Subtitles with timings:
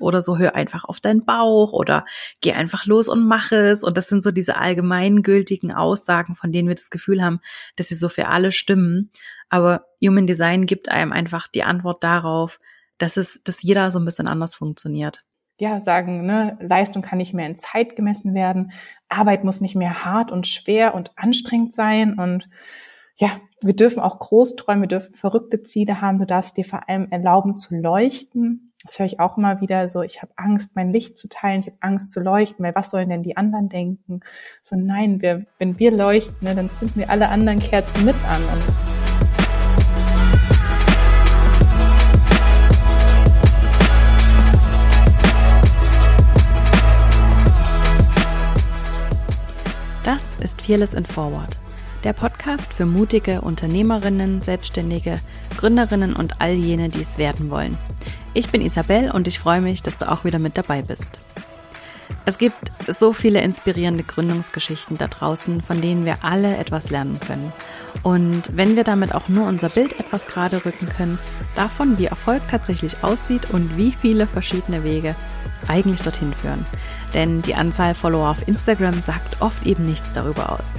[0.00, 2.04] oder so, hör einfach auf deinen Bauch oder
[2.40, 3.82] geh einfach los und mach es.
[3.82, 7.40] Und das sind so diese allgemeingültigen Aussagen, von denen wir das Gefühl haben,
[7.76, 9.10] dass sie so für alle stimmen.
[9.48, 12.60] Aber Human Design gibt einem einfach die Antwort darauf,
[12.98, 15.24] dass es, dass jeder so ein bisschen anders funktioniert
[15.58, 18.72] ja, sagen, ne, Leistung kann nicht mehr in Zeit gemessen werden,
[19.08, 22.48] Arbeit muss nicht mehr hart und schwer und anstrengend sein und
[23.16, 23.28] ja,
[23.62, 27.08] wir dürfen auch groß träumen, wir dürfen verrückte Ziele haben, du darfst dir vor allem
[27.10, 28.73] erlauben zu leuchten.
[28.86, 31.68] Das höre ich auch immer wieder so, ich habe Angst, mein Licht zu teilen, ich
[31.68, 34.20] habe Angst zu leuchten, weil was sollen denn die anderen denken?
[34.62, 38.42] So nein, wir, wenn wir leuchten, ne, dann zünden wir alle anderen Kerzen mit an.
[50.02, 51.56] Das ist Fearless in Forward,
[52.04, 55.20] der Podcast für mutige Unternehmerinnen, Selbstständige,
[55.56, 57.78] Gründerinnen und all jene, die es werden wollen.
[58.34, 61.08] Ich bin Isabel und ich freue mich, dass du auch wieder mit dabei bist.
[62.26, 67.52] Es gibt so viele inspirierende Gründungsgeschichten da draußen, von denen wir alle etwas lernen können.
[68.02, 71.18] Und wenn wir damit auch nur unser Bild etwas gerade rücken können,
[71.56, 75.16] davon, wie Erfolg tatsächlich aussieht und wie viele verschiedene Wege
[75.68, 76.66] eigentlich dorthin führen,
[77.14, 80.78] denn die Anzahl Follower auf Instagram sagt oft eben nichts darüber aus.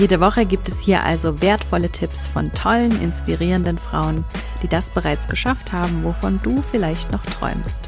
[0.00, 4.24] Jede Woche gibt es hier also wertvolle Tipps von tollen, inspirierenden Frauen,
[4.62, 7.78] die das bereits geschafft haben, wovon du vielleicht noch träumst.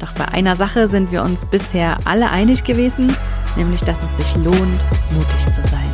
[0.00, 3.16] Doch bei einer Sache sind wir uns bisher alle einig gewesen,
[3.56, 5.88] nämlich dass es sich lohnt, mutig zu sein.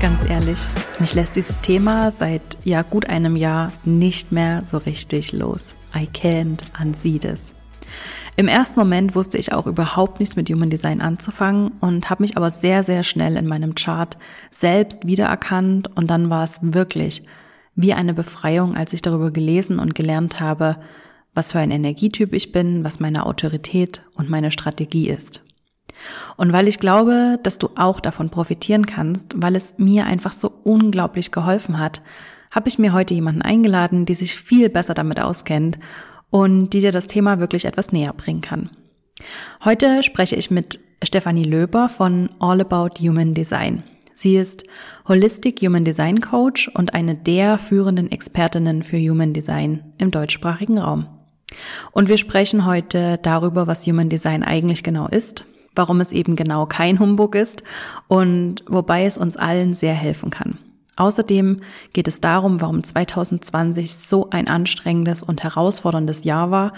[0.00, 0.58] Ganz ehrlich,
[0.98, 5.76] mich lässt dieses Thema seit ja gut einem Jahr nicht mehr so richtig los.
[5.94, 7.54] I can't unsee this.
[8.34, 12.36] Im ersten Moment wusste ich auch überhaupt nichts mit Human Design anzufangen und habe mich
[12.36, 14.16] aber sehr, sehr schnell in meinem Chart
[14.50, 17.24] selbst wiedererkannt und dann war es wirklich
[17.74, 20.76] wie eine Befreiung, als ich darüber gelesen und gelernt habe,
[21.34, 25.44] was für ein Energietyp ich bin, was meine Autorität und meine Strategie ist.
[26.36, 30.50] Und weil ich glaube, dass du auch davon profitieren kannst, weil es mir einfach so
[30.64, 32.02] unglaublich geholfen hat,
[32.50, 35.78] habe ich mir heute jemanden eingeladen, die sich viel besser damit auskennt
[36.32, 38.70] und die dir das Thema wirklich etwas näher bringen kann.
[39.64, 43.84] Heute spreche ich mit Stefanie Löber von All About Human Design.
[44.14, 44.64] Sie ist
[45.06, 51.06] Holistic Human Design Coach und eine der führenden Expertinnen für Human Design im deutschsprachigen Raum.
[51.92, 55.44] Und wir sprechen heute darüber, was Human Design eigentlich genau ist,
[55.74, 57.62] warum es eben genau kein Humbug ist
[58.08, 60.58] und wobei es uns allen sehr helfen kann.
[60.96, 66.72] Außerdem geht es darum, warum 2020 so ein anstrengendes und herausforderndes Jahr war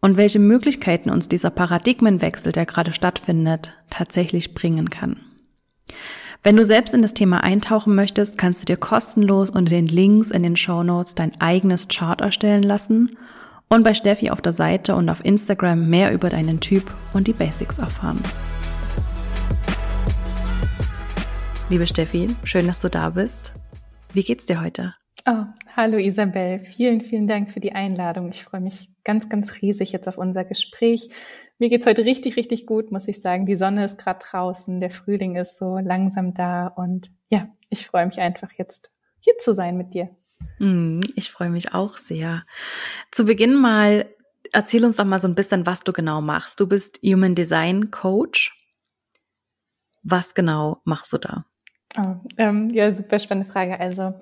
[0.00, 5.16] und welche Möglichkeiten uns dieser Paradigmenwechsel, der gerade stattfindet, tatsächlich bringen kann.
[6.44, 10.30] Wenn du selbst in das Thema eintauchen möchtest, kannst du dir kostenlos unter den Links
[10.30, 13.16] in den Show Notes dein eigenes Chart erstellen lassen
[13.68, 17.32] und bei Steffi auf der Seite und auf Instagram mehr über deinen Typ und die
[17.32, 18.20] Basics erfahren.
[21.72, 23.54] Liebe Steffi, schön, dass du da bist.
[24.12, 24.94] Wie geht's dir heute?
[25.26, 26.58] Oh, hallo Isabel.
[26.58, 28.28] Vielen, vielen Dank für die Einladung.
[28.28, 31.08] Ich freue mich ganz, ganz riesig jetzt auf unser Gespräch.
[31.58, 33.46] Mir geht's heute richtig, richtig gut, muss ich sagen.
[33.46, 38.04] Die Sonne ist gerade draußen, der Frühling ist so langsam da und ja, ich freue
[38.04, 38.90] mich einfach jetzt
[39.20, 40.10] hier zu sein mit dir.
[40.58, 42.44] Hm, ich freue mich auch sehr.
[43.12, 44.14] Zu Beginn mal,
[44.52, 46.60] erzähl uns doch mal so ein bisschen, was du genau machst.
[46.60, 48.54] Du bist Human Design Coach.
[50.02, 51.46] Was genau machst du da?
[51.98, 53.78] Oh, ähm, ja, super spannende Frage.
[53.78, 54.14] Also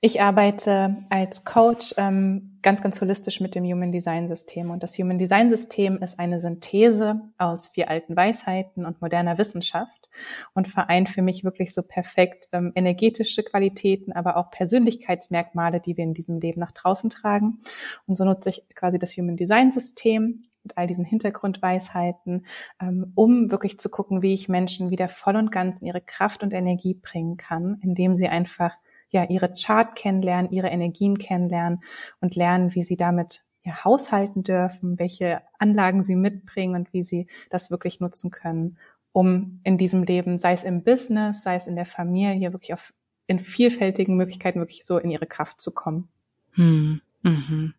[0.00, 4.70] ich arbeite als Coach ähm, ganz, ganz holistisch mit dem Human Design System.
[4.70, 10.08] Und das Human Design System ist eine Synthese aus vier alten Weisheiten und moderner Wissenschaft
[10.54, 16.04] und vereint für mich wirklich so perfekt ähm, energetische Qualitäten, aber auch Persönlichkeitsmerkmale, die wir
[16.04, 17.58] in diesem Leben nach draußen tragen.
[18.06, 22.46] Und so nutze ich quasi das Human Design System mit all diesen Hintergrundweisheiten,
[22.80, 26.42] ähm, um wirklich zu gucken, wie ich Menschen wieder voll und ganz in ihre Kraft
[26.42, 28.76] und Energie bringen kann, indem sie einfach
[29.10, 31.80] ja ihre Chart kennenlernen, ihre Energien kennenlernen
[32.20, 37.26] und lernen, wie sie damit ja, haushalten dürfen, welche Anlagen sie mitbringen und wie sie
[37.48, 38.76] das wirklich nutzen können,
[39.12, 42.92] um in diesem Leben, sei es im Business, sei es in der Familie, wirklich auf
[43.26, 46.08] in vielfältigen Möglichkeiten wirklich so in ihre Kraft zu kommen.
[46.52, 47.00] Hm.
[47.22, 47.74] Mhm.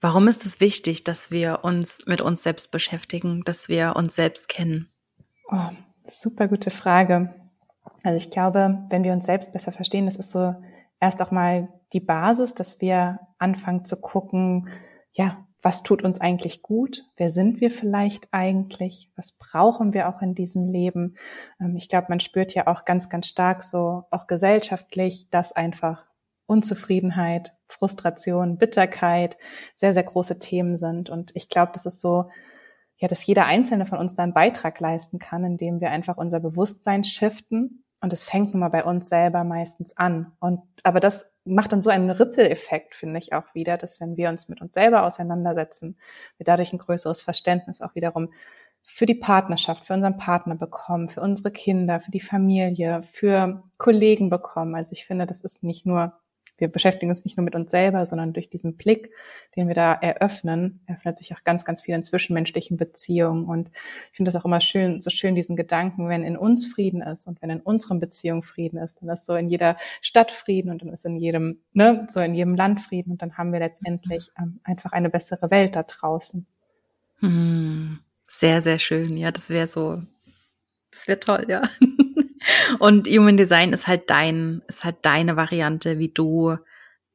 [0.00, 4.48] Warum ist es wichtig, dass wir uns mit uns selbst beschäftigen, dass wir uns selbst
[4.48, 4.90] kennen?
[5.50, 5.70] Oh,
[6.06, 7.34] super gute Frage.
[8.02, 10.54] Also ich glaube, wenn wir uns selbst besser verstehen, das ist so
[11.00, 14.68] erst auch mal die Basis, dass wir anfangen zu gucken,
[15.12, 17.04] ja, was tut uns eigentlich gut?
[17.16, 19.10] Wer sind wir vielleicht eigentlich?
[19.16, 21.16] Was brauchen wir auch in diesem Leben?
[21.60, 26.04] Ähm, ich glaube, man spürt ja auch ganz, ganz stark so, auch gesellschaftlich, dass einfach
[26.46, 29.36] Unzufriedenheit, Frustration, Bitterkeit
[29.74, 31.10] sehr, sehr große Themen sind.
[31.10, 32.30] Und ich glaube, das ist so,
[32.98, 36.40] ja, dass jeder Einzelne von uns da einen Beitrag leisten kann, indem wir einfach unser
[36.40, 37.84] Bewusstsein shiften.
[38.00, 40.32] Und es fängt nun mal bei uns selber meistens an.
[40.38, 44.28] Und, aber das macht dann so einen Ripple-Effekt, finde ich auch wieder, dass wenn wir
[44.28, 45.96] uns mit uns selber auseinandersetzen,
[46.36, 48.30] wir dadurch ein größeres Verständnis auch wiederum
[48.82, 54.30] für die Partnerschaft, für unseren Partner bekommen, für unsere Kinder, für die Familie, für Kollegen
[54.30, 54.76] bekommen.
[54.76, 56.12] Also ich finde, das ist nicht nur
[56.58, 59.10] wir beschäftigen uns nicht nur mit uns selber, sondern durch diesen Blick,
[59.56, 63.44] den wir da eröffnen, eröffnet sich auch ganz, ganz viel in zwischenmenschlichen Beziehungen.
[63.44, 63.70] Und
[64.10, 67.26] ich finde das auch immer schön, so schön diesen Gedanken, wenn in uns Frieden ist
[67.26, 70.82] und wenn in unseren Beziehungen Frieden ist, dann ist so in jeder Stadt Frieden und
[70.82, 74.30] dann ist in jedem, ne, so in jedem Land Frieden und dann haben wir letztendlich
[74.38, 76.46] ähm, einfach eine bessere Welt da draußen.
[77.20, 79.16] Hm, sehr, sehr schön.
[79.16, 80.02] Ja, das wäre so,
[80.90, 81.62] das wäre toll, ja.
[82.78, 86.56] Und Human Design ist halt dein, ist halt deine Variante, wie du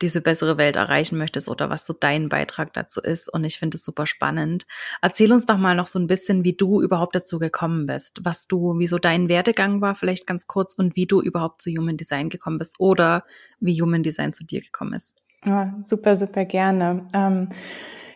[0.02, 3.32] diese bessere Welt erreichen möchtest oder was so dein Beitrag dazu ist.
[3.32, 4.66] Und ich finde es super spannend.
[5.02, 8.48] Erzähl uns doch mal noch so ein bisschen, wie du überhaupt dazu gekommen bist, was
[8.48, 11.98] du, wie so dein Werdegang war, vielleicht ganz kurz und wie du überhaupt zu Human
[11.98, 13.24] Design gekommen bist oder
[13.60, 15.21] wie Human Design zu dir gekommen ist.
[15.46, 17.08] Ja, super, super gerne.
[17.14, 17.50] Ähm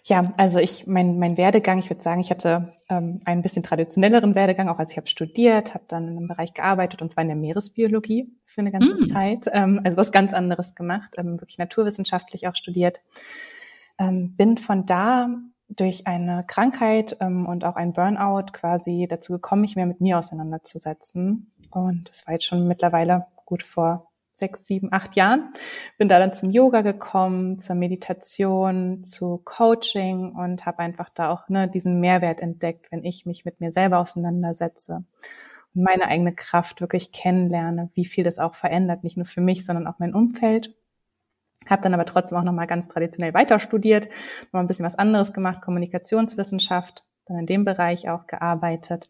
[0.07, 4.35] ja, also ich, mein, mein Werdegang, ich würde sagen, ich hatte ähm, einen bisschen traditionelleren
[4.35, 7.27] Werdegang, auch als ich habe studiert, habe dann in einem Bereich gearbeitet und zwar in
[7.27, 9.05] der Meeresbiologie für eine ganze mm.
[9.05, 13.01] Zeit, ähm, also was ganz anderes gemacht, ähm, wirklich naturwissenschaftlich auch studiert.
[13.97, 15.29] Ähm, bin von da
[15.69, 20.19] durch eine Krankheit ähm, und auch ein Burnout quasi dazu gekommen, mich mehr mit mir
[20.19, 21.51] auseinanderzusetzen.
[21.71, 25.53] Und das war jetzt schon mittlerweile gut vor sechs, sieben, acht Jahren.
[25.97, 31.49] Bin da dann zum Yoga gekommen, zur Meditation, zu Coaching und habe einfach da auch
[31.49, 35.05] ne, diesen Mehrwert entdeckt, wenn ich mich mit mir selber auseinandersetze
[35.75, 39.65] und meine eigene Kraft wirklich kennenlerne, wie viel das auch verändert, nicht nur für mich,
[39.65, 40.75] sondern auch mein Umfeld.
[41.67, 44.07] Habe dann aber trotzdem auch nochmal ganz traditionell weiter studiert,
[44.45, 49.09] nochmal ein bisschen was anderes gemacht, Kommunikationswissenschaft, dann in dem Bereich auch gearbeitet.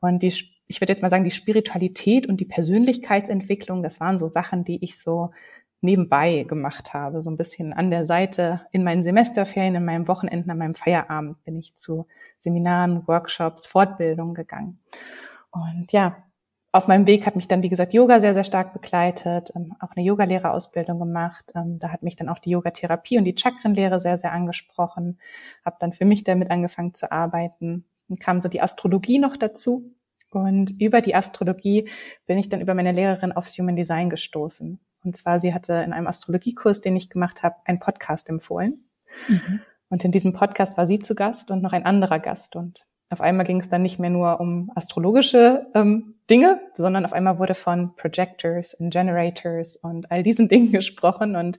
[0.00, 0.32] Und die
[0.66, 4.82] ich würde jetzt mal sagen, die Spiritualität und die Persönlichkeitsentwicklung, das waren so Sachen, die
[4.82, 5.30] ich so
[5.80, 8.62] nebenbei gemacht habe, so ein bisschen an der Seite.
[8.72, 12.06] In meinen Semesterferien, in meinem Wochenenden, an meinem Feierabend bin ich zu
[12.38, 14.80] Seminaren, Workshops, Fortbildungen gegangen.
[15.50, 16.16] Und ja,
[16.72, 19.92] auf meinem Weg hat mich dann, wie gesagt, Yoga sehr, sehr stark begleitet, ähm, auch
[19.94, 21.52] eine Yogalehrerausbildung gemacht.
[21.54, 25.20] Ähm, da hat mich dann auch die Yogatherapie und die Chakrenlehre sehr, sehr angesprochen.
[25.64, 27.84] Habe dann für mich damit angefangen zu arbeiten.
[28.08, 29.92] Dann kam so die Astrologie noch dazu.
[30.38, 31.88] Und über die Astrologie
[32.26, 34.78] bin ich dann über meine Lehrerin aufs Human Design gestoßen.
[35.04, 38.84] Und zwar, sie hatte in einem Astrologiekurs, den ich gemacht habe, einen Podcast empfohlen.
[39.28, 39.60] Mhm.
[39.90, 42.56] Und in diesem Podcast war sie zu Gast und noch ein anderer Gast.
[42.56, 47.12] Und auf einmal ging es dann nicht mehr nur um astrologische ähm, Dinge, sondern auf
[47.12, 51.36] einmal wurde von Projectors und Generators und all diesen Dingen gesprochen.
[51.36, 51.58] Und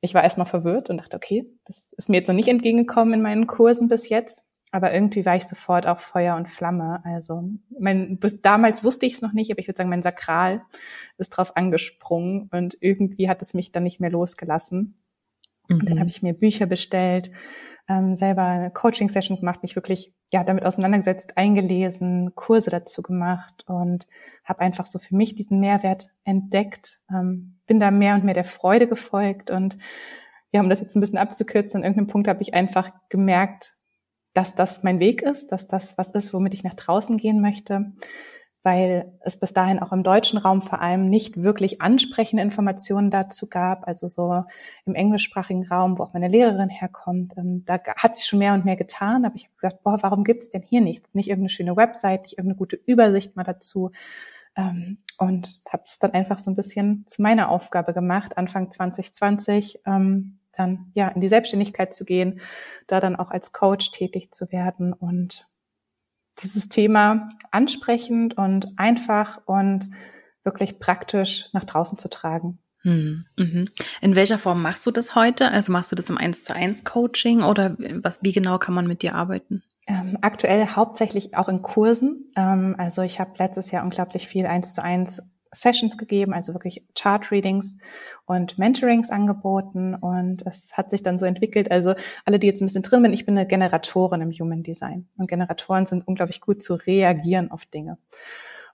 [0.00, 3.22] ich war erstmal verwirrt und dachte, okay, das ist mir jetzt noch nicht entgegengekommen in
[3.22, 4.44] meinen Kursen bis jetzt.
[4.76, 7.00] Aber irgendwie war ich sofort auch Feuer und Flamme.
[7.02, 7.48] Also
[7.80, 10.60] mein, bis damals wusste ich es noch nicht, aber ich würde sagen, mein Sakral
[11.16, 14.98] ist drauf angesprungen und irgendwie hat es mich dann nicht mehr losgelassen.
[15.68, 15.78] Mhm.
[15.78, 16.00] Und dann mhm.
[16.00, 17.30] habe ich mir Bücher bestellt,
[17.88, 24.06] ähm, selber eine Coaching-Session gemacht, mich wirklich ja damit auseinandergesetzt, eingelesen, Kurse dazu gemacht und
[24.44, 28.44] habe einfach so für mich diesen Mehrwert entdeckt, ähm, bin da mehr und mehr der
[28.44, 29.78] Freude gefolgt und
[30.52, 33.75] ja, um das jetzt ein bisschen abzukürzen, an irgendeinem Punkt habe ich einfach gemerkt,
[34.36, 37.92] dass das mein Weg ist, dass das was ist, womit ich nach draußen gehen möchte,
[38.62, 43.48] weil es bis dahin auch im deutschen Raum vor allem nicht wirklich ansprechende Informationen dazu
[43.48, 43.86] gab.
[43.88, 44.44] Also so
[44.84, 48.66] im englischsprachigen Raum, wo auch meine Lehrerin herkommt, ähm, da hat sich schon mehr und
[48.66, 49.24] mehr getan.
[49.24, 51.08] Aber ich habe gesagt, boah, warum gibt's denn hier nichts?
[51.14, 53.92] Nicht irgendeine schöne Website, nicht irgendeine gute Übersicht mal dazu.
[54.54, 59.80] Ähm, und habe es dann einfach so ein bisschen zu meiner Aufgabe gemacht, Anfang 2020
[60.56, 62.40] dann ja in die Selbstständigkeit zu gehen,
[62.86, 65.46] da dann auch als Coach tätig zu werden und
[66.42, 69.88] dieses Thema ansprechend und einfach und
[70.44, 72.58] wirklich praktisch nach draußen zu tragen.
[72.82, 73.68] Hm, mhm.
[74.00, 75.50] In welcher Form machst du das heute?
[75.50, 78.86] Also machst du das im 1 zu 1 Coaching oder was, wie genau kann man
[78.86, 79.62] mit dir arbeiten?
[79.88, 82.24] Ähm, aktuell hauptsächlich auch in Kursen.
[82.36, 86.84] Ähm, also ich habe letztes Jahr unglaublich viel 1 zu 1 Sessions gegeben, also wirklich
[86.94, 87.78] Chart-Readings
[88.24, 89.94] und Mentorings angeboten.
[89.94, 91.70] Und es hat sich dann so entwickelt.
[91.70, 91.94] Also
[92.24, 95.08] alle, die jetzt ein bisschen drin sind, ich bin eine Generatorin im Human Design.
[95.16, 97.98] Und Generatoren sind unglaublich gut zu reagieren auf Dinge.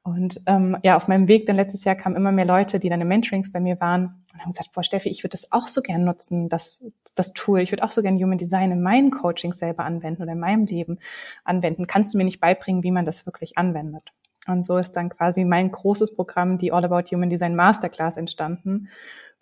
[0.04, 3.00] Und ähm, ja, auf meinem Weg dann letztes Jahr kamen immer mehr Leute, die dann
[3.00, 5.80] in Mentorings bei mir waren und haben gesagt, boah, Steffi, ich würde das auch so
[5.80, 6.84] gern nutzen, das,
[7.14, 7.60] das Tool.
[7.60, 10.64] Ich würde auch so gern Human Design in meinen Coachings selber anwenden oder in meinem
[10.64, 10.98] Leben
[11.44, 11.86] anwenden.
[11.86, 14.12] Kannst du mir nicht beibringen, wie man das wirklich anwendet?
[14.46, 18.88] Und so ist dann quasi mein großes Programm, die All About Human Design Masterclass entstanden,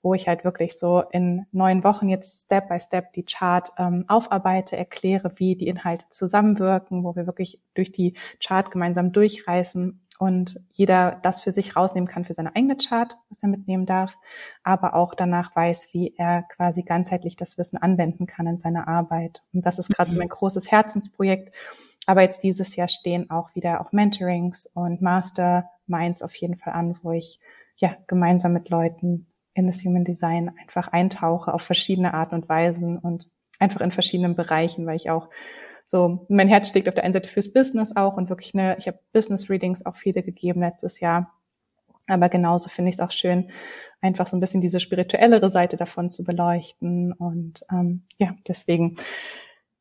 [0.03, 4.05] wo ich halt wirklich so in neun Wochen jetzt Step by Step die Chart ähm,
[4.09, 10.61] aufarbeite, erkläre, wie die Inhalte zusammenwirken, wo wir wirklich durch die Chart gemeinsam durchreißen und
[10.73, 14.19] jeder das für sich rausnehmen kann für seine eigene Chart, was er mitnehmen darf,
[14.63, 19.43] aber auch danach weiß, wie er quasi ganzheitlich das Wissen anwenden kann in seiner Arbeit.
[19.55, 20.13] Und das ist gerade mhm.
[20.13, 21.55] so mein großes Herzensprojekt.
[22.07, 26.99] Aber jetzt dieses Jahr stehen auch wieder auch Mentorings und Masterminds auf jeden Fall an,
[27.03, 27.39] wo ich
[27.77, 32.99] ja gemeinsam mit Leuten in das Human Design einfach eintauche auf verschiedene Arten und Weisen
[32.99, 33.29] und
[33.59, 35.29] einfach in verschiedenen Bereichen, weil ich auch
[35.85, 38.87] so, mein Herz schlägt auf der einen Seite fürs Business auch und wirklich eine, ich
[38.87, 41.35] habe Business Readings auch viele gegeben letztes Jahr.
[42.07, 43.51] Aber genauso finde ich es auch schön,
[44.01, 47.13] einfach so ein bisschen diese spirituellere Seite davon zu beleuchten.
[47.13, 48.97] Und ähm, ja, deswegen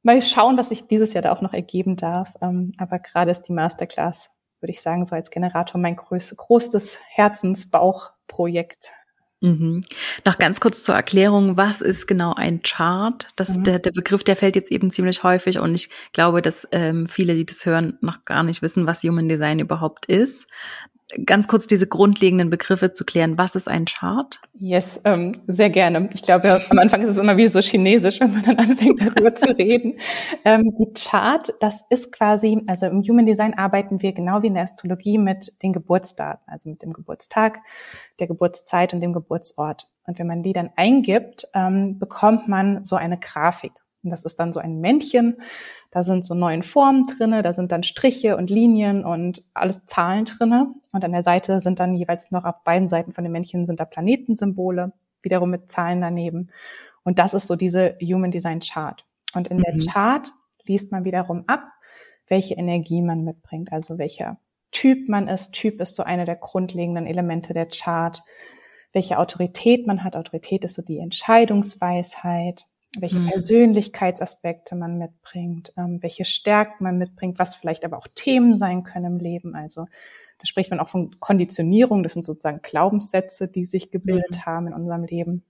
[0.10, 2.34] mal schauen, was sich dieses Jahr da auch noch ergeben darf.
[2.42, 8.92] Ähm, aber gerade ist die Masterclass, würde ich sagen, so als Generator mein größtes, Herzensbauchprojekt
[9.42, 9.86] Mhm.
[10.26, 13.26] Noch ganz kurz zur Erklärung, was ist genau ein Chart?
[13.38, 13.64] Das, mhm.
[13.64, 17.36] der, der Begriff, der fällt jetzt eben ziemlich häufig und ich glaube, dass ähm, viele,
[17.36, 20.46] die das hören, noch gar nicht wissen, was Human Design überhaupt ist
[21.26, 23.38] ganz kurz diese grundlegenden Begriffe zu klären.
[23.38, 24.40] Was ist ein Chart?
[24.60, 26.10] Yes, ähm, sehr gerne.
[26.14, 29.34] Ich glaube, am Anfang ist es immer wie so chinesisch, wenn man dann anfängt, darüber
[29.34, 29.96] zu reden.
[30.46, 34.54] Ähm, die Chart, das ist quasi, also im Human Design arbeiten wir genau wie in
[34.54, 37.60] der Astrologie mit den Geburtsdaten, also mit dem Geburtstag,
[38.20, 39.88] der Geburtszeit und dem Geburtsort.
[40.06, 43.74] Und wenn man die dann eingibt, ähm, bekommt man so eine Grafik.
[44.04, 45.38] Und das ist dann so ein Männchen.
[45.92, 50.26] Da sind so neun Formen drinne, da sind dann Striche und Linien und alles Zahlen
[50.26, 50.74] drinne.
[50.92, 53.80] Und an der Seite sind dann jeweils noch auf beiden Seiten von den Männchen sind
[53.80, 56.50] da Planetensymbole, wiederum mit Zahlen daneben.
[57.04, 59.06] Und das ist so diese Human Design Chart.
[59.34, 59.64] Und in mhm.
[59.64, 60.32] der Chart
[60.66, 61.64] liest man wiederum ab,
[62.28, 64.38] welche Energie man mitbringt, also welcher
[64.72, 65.52] Typ man ist.
[65.54, 68.22] Typ ist so eine der grundlegenden Elemente der Chart.
[68.92, 70.16] Welche Autorität man hat.
[70.16, 72.66] Autorität ist so die Entscheidungsweisheit
[72.98, 73.30] welche mhm.
[73.30, 79.14] Persönlichkeitsaspekte man mitbringt, ähm, welche Stärken man mitbringt, was vielleicht aber auch Themen sein können
[79.14, 79.56] im Leben.
[79.56, 79.86] Also
[80.40, 84.46] da spricht man auch von Konditionierung, das sind sozusagen Glaubenssätze, die sich gebildet mhm.
[84.46, 85.44] haben in unserem Leben.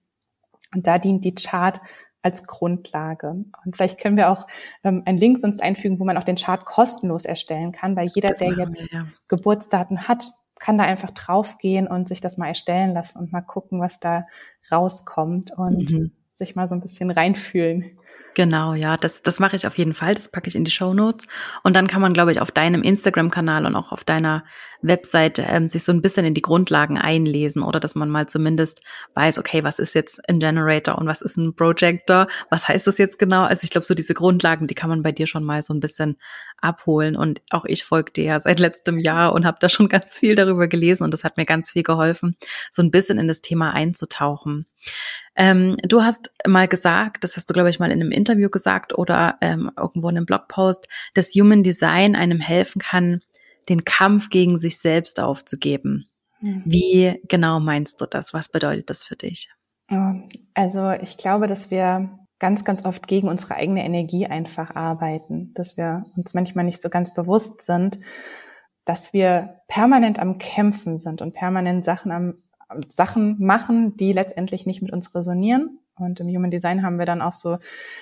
[0.74, 1.80] Und da dient die Chart
[2.22, 3.30] als Grundlage.
[3.30, 4.46] Und vielleicht können wir auch
[4.84, 8.30] ähm, einen Link sonst einfügen, wo man auch den Chart kostenlos erstellen kann, weil jeder,
[8.30, 9.08] das der jetzt wir, ja.
[9.30, 10.30] Geburtsdaten hat,
[10.60, 14.28] kann da einfach draufgehen und sich das mal erstellen lassen und mal gucken, was da
[14.70, 15.58] rauskommt.
[15.58, 18.00] Und mhm sich mal so ein bisschen reinfühlen.
[18.36, 20.16] Genau, ja, das, das mache ich auf jeden Fall.
[20.16, 21.28] Das packe ich in die Show Notes.
[21.64, 24.44] Und dann kann man, glaube ich, auf deinem Instagram-Kanal und auch auf deiner
[24.82, 28.82] Webseite ähm, sich so ein bisschen in die Grundlagen einlesen oder dass man mal zumindest
[29.14, 32.28] weiß, okay, was ist jetzt ein Generator und was ist ein Projector?
[32.50, 33.44] Was heißt das jetzt genau?
[33.44, 35.80] Also ich glaube, so diese Grundlagen, die kann man bei dir schon mal so ein
[35.80, 36.18] bisschen
[36.62, 37.16] abholen.
[37.16, 40.36] Und auch ich folge dir ja seit letztem Jahr und habe da schon ganz viel
[40.36, 42.36] darüber gelesen und das hat mir ganz viel geholfen,
[42.72, 44.66] so ein bisschen in das Thema einzutauchen.
[45.36, 48.98] Ähm, du hast mal gesagt, das hast du, glaube ich, mal in einem Interview gesagt
[48.98, 53.22] oder ähm, irgendwo in einem Blogpost, dass Human Design einem helfen kann,
[53.70, 56.10] den Kampf gegen sich selbst aufzugeben.
[56.42, 56.64] Mhm.
[56.66, 58.34] Wie genau meinst du das?
[58.34, 59.52] Was bedeutet das für dich?
[60.54, 65.78] Also ich glaube, dass wir ganz, ganz oft gegen unsere eigene Energie einfach arbeiten, dass
[65.78, 68.00] wir uns manchmal nicht so ganz bewusst sind,
[68.86, 72.36] dass wir permanent am Kämpfen sind und permanent Sachen am
[72.88, 75.80] Sachen machen, die letztendlich nicht mit uns resonieren.
[76.00, 77.58] Und im Human Design haben wir dann auch so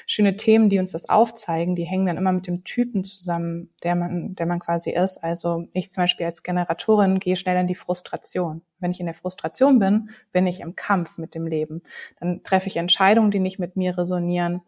[0.05, 1.75] schöne Themen, die uns das aufzeigen.
[1.75, 5.23] Die hängen dann immer mit dem Typen zusammen, der man, der man quasi ist.
[5.23, 8.61] Also ich zum Beispiel als Generatorin gehe schnell in die Frustration.
[8.79, 11.81] Wenn ich in der Frustration bin, bin ich im Kampf mit dem Leben.
[12.19, 14.61] Dann treffe ich Entscheidungen, die nicht mit mir resonieren.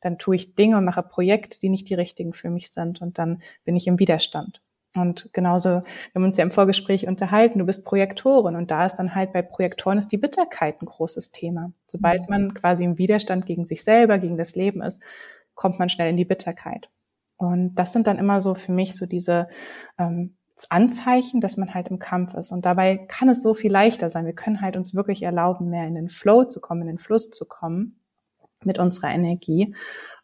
[0.00, 3.00] Dann tue ich Dinge und mache Projekte, die nicht die richtigen für mich sind.
[3.02, 4.60] Und dann bin ich im Widerstand.
[4.96, 5.82] Und genauso, wir
[6.14, 9.42] haben uns ja im Vorgespräch unterhalten, du bist Projektorin und da ist dann halt bei
[9.42, 11.72] Projektoren ist die Bitterkeit ein großes Thema.
[11.86, 12.26] Sobald mhm.
[12.28, 15.02] man quasi im Widerstand gegen sich selber, gegen das Leben ist,
[15.54, 16.90] kommt man schnell in die Bitterkeit.
[17.36, 19.48] Und das sind dann immer so für mich so diese
[19.98, 20.36] ähm,
[20.70, 22.50] Anzeichen, dass man halt im Kampf ist.
[22.50, 24.24] Und dabei kann es so viel leichter sein.
[24.24, 27.30] Wir können halt uns wirklich erlauben, mehr in den Flow zu kommen, in den Fluss
[27.30, 28.00] zu kommen
[28.64, 29.74] mit unserer Energie.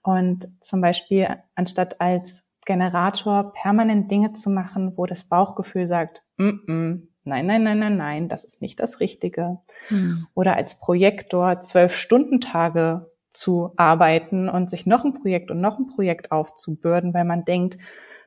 [0.03, 6.49] Und zum Beispiel anstatt als Generator permanent Dinge zu machen, wo das Bauchgefühl sagt, mm
[6.49, 9.59] -mm, nein, nein, nein, nein, nein, das ist nicht das Richtige.
[9.91, 10.27] Mhm.
[10.35, 15.87] Oder als Projektor zwölf Stundentage zu arbeiten und sich noch ein Projekt und noch ein
[15.87, 17.79] Projekt aufzubürden, weil man denkt,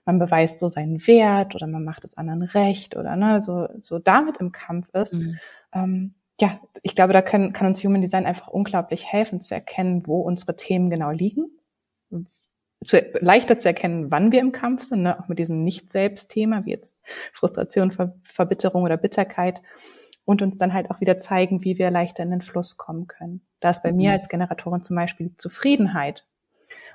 [0.04, 4.00] man beweist so seinen Wert oder man macht es anderen recht oder ne, so, so
[4.00, 5.16] damit im Kampf ist.
[5.16, 5.40] Mhm.
[5.74, 10.06] Ähm, ja, ich glaube, da können, kann uns Human Design einfach unglaublich helfen zu erkennen,
[10.06, 11.50] wo unsere Themen genau liegen.
[12.86, 15.20] Zu, leichter zu erkennen, wann wir im Kampf sind, ne?
[15.20, 16.98] auch mit diesem Nicht-Selbst-Thema, wie jetzt
[17.34, 19.62] Frustration, Ver Verbitterung oder Bitterkeit.
[20.28, 23.46] Und uns dann halt auch wieder zeigen, wie wir leichter in den Fluss kommen können.
[23.60, 23.98] Da ist bei mhm.
[23.98, 26.26] mir als Generatorin zum Beispiel die Zufriedenheit.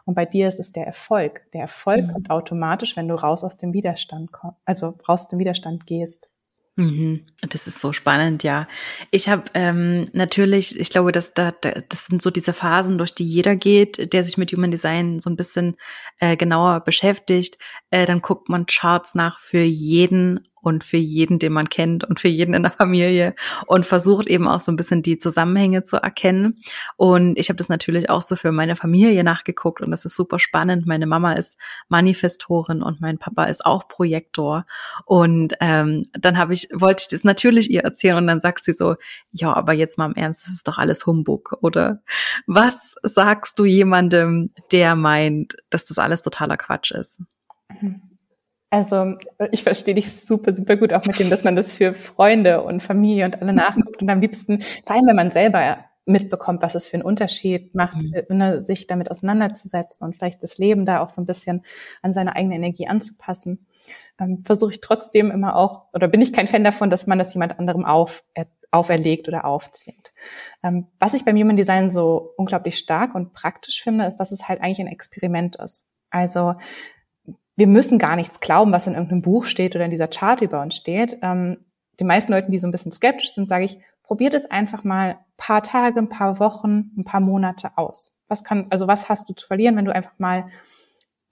[0.04, 1.46] Und bei dir ist es der Erfolg.
[1.52, 2.12] Der Erfolg mhm.
[2.12, 6.30] kommt automatisch, wenn du raus aus dem Widerstand kommst, also raus aus dem Widerstand gehst.
[6.80, 7.26] Mhm.
[7.50, 8.66] Das ist so spannend, ja.
[9.10, 13.26] Ich habe ähm, natürlich, ich glaube, dass da, das sind so diese Phasen, durch die
[13.26, 15.76] jeder geht, der sich mit Human Design so ein bisschen
[16.20, 17.58] äh, genauer beschäftigt.
[17.90, 22.20] Äh, dann guckt man Charts nach für jeden und für jeden, den man kennt und
[22.20, 23.34] für jeden in der Familie
[23.66, 26.58] und versucht eben auch so ein bisschen die Zusammenhänge zu erkennen.
[26.96, 30.38] Und ich habe das natürlich auch so für meine Familie nachgeguckt und das ist super
[30.38, 30.86] spannend.
[30.86, 34.66] Meine Mama ist Manifestorin und mein Papa ist auch Projektor.
[35.06, 38.72] Und ähm, dann habe ich, wollte ich das natürlich ihr erzählen und dann sagt sie
[38.72, 38.96] so,
[39.32, 42.02] ja, aber jetzt mal im Ernst, das ist doch alles Humbug, oder?
[42.46, 47.22] Was sagst du jemandem, der meint, dass das alles totaler Quatsch ist?
[47.80, 48.09] Mhm.
[48.70, 49.16] Also
[49.50, 52.82] ich verstehe dich super, super gut auch mit dem, dass man das für Freunde und
[52.82, 56.86] Familie und alle nachguckt und am liebsten, vor allem wenn man selber mitbekommt, was es
[56.86, 58.24] für einen Unterschied macht, mhm.
[58.28, 61.64] ne, sich damit auseinanderzusetzen und vielleicht das Leben da auch so ein bisschen
[62.02, 63.66] an seine eigene Energie anzupassen,
[64.18, 67.34] ähm, versuche ich trotzdem immer auch, oder bin ich kein Fan davon, dass man das
[67.34, 70.12] jemand anderem auf, äh, auferlegt oder aufzwingt.
[70.62, 74.48] Ähm, was ich beim Human Design so unglaublich stark und praktisch finde, ist, dass es
[74.48, 75.88] halt eigentlich ein Experiment ist.
[76.10, 76.54] Also
[77.60, 80.62] wir müssen gar nichts glauben, was in irgendeinem Buch steht oder in dieser Chart über
[80.62, 81.18] uns steht.
[81.20, 81.58] Ähm,
[82.00, 85.10] die meisten Leuten, die so ein bisschen skeptisch sind, sage ich, probiert es einfach mal
[85.10, 88.16] ein paar Tage, ein paar Wochen, ein paar Monate aus.
[88.28, 90.46] Was kann, also was hast du zu verlieren, wenn du einfach mal,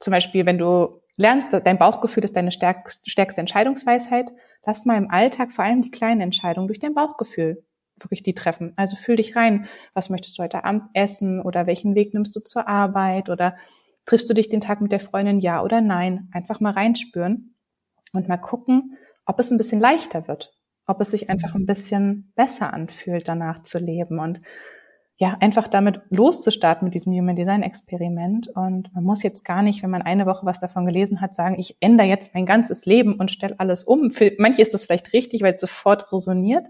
[0.01, 4.31] zum Beispiel, wenn du lernst, dein Bauchgefühl ist deine stärkste, stärkste Entscheidungsweisheit,
[4.67, 7.65] lass mal im Alltag vor allem die kleinen Entscheidungen durch dein Bauchgefühl
[7.99, 8.75] wirklich die treffen.
[8.77, 9.67] Also fühl dich rein.
[9.95, 13.57] Was möchtest du heute Abend essen oder welchen Weg nimmst du zur Arbeit oder
[14.09, 16.31] Triffst du dich den Tag mit der Freundin, ja oder nein?
[16.33, 17.55] Einfach mal reinspüren
[18.15, 20.55] und mal gucken, ob es ein bisschen leichter wird,
[20.87, 24.41] ob es sich einfach ein bisschen besser anfühlt, danach zu leben und
[25.19, 28.49] ja, einfach damit loszustarten mit diesem Human Design Experiment.
[28.49, 31.57] Und man muss jetzt gar nicht, wenn man eine Woche was davon gelesen hat, sagen,
[31.59, 34.11] ich ändere jetzt mein ganzes Leben und stelle alles um.
[34.11, 36.69] Für manche ist das vielleicht richtig, weil es sofort resoniert.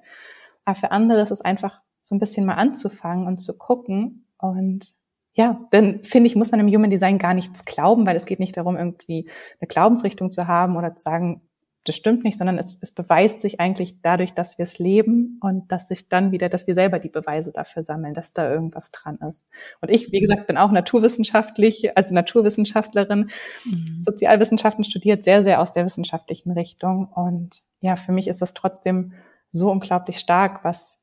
[0.64, 4.98] Aber für andere ist es einfach so ein bisschen mal anzufangen und zu gucken und
[5.34, 8.40] ja, dann finde ich, muss man im Human Design gar nichts glauben, weil es geht
[8.40, 9.28] nicht darum, irgendwie
[9.60, 11.42] eine Glaubensrichtung zu haben oder zu sagen,
[11.88, 15.72] das stimmt nicht, sondern es, es beweist sich eigentlich dadurch, dass wir es leben und
[15.72, 19.18] dass sich dann wieder, dass wir selber die Beweise dafür sammeln, dass da irgendwas dran
[19.26, 19.46] ist.
[19.80, 23.30] Und ich, wie gesagt, bin auch naturwissenschaftlich, also Naturwissenschaftlerin,
[23.64, 24.02] mhm.
[24.02, 27.08] Sozialwissenschaften studiert, sehr, sehr aus der wissenschaftlichen Richtung.
[27.08, 29.12] Und ja, für mich ist das trotzdem
[29.48, 31.00] so unglaublich stark, was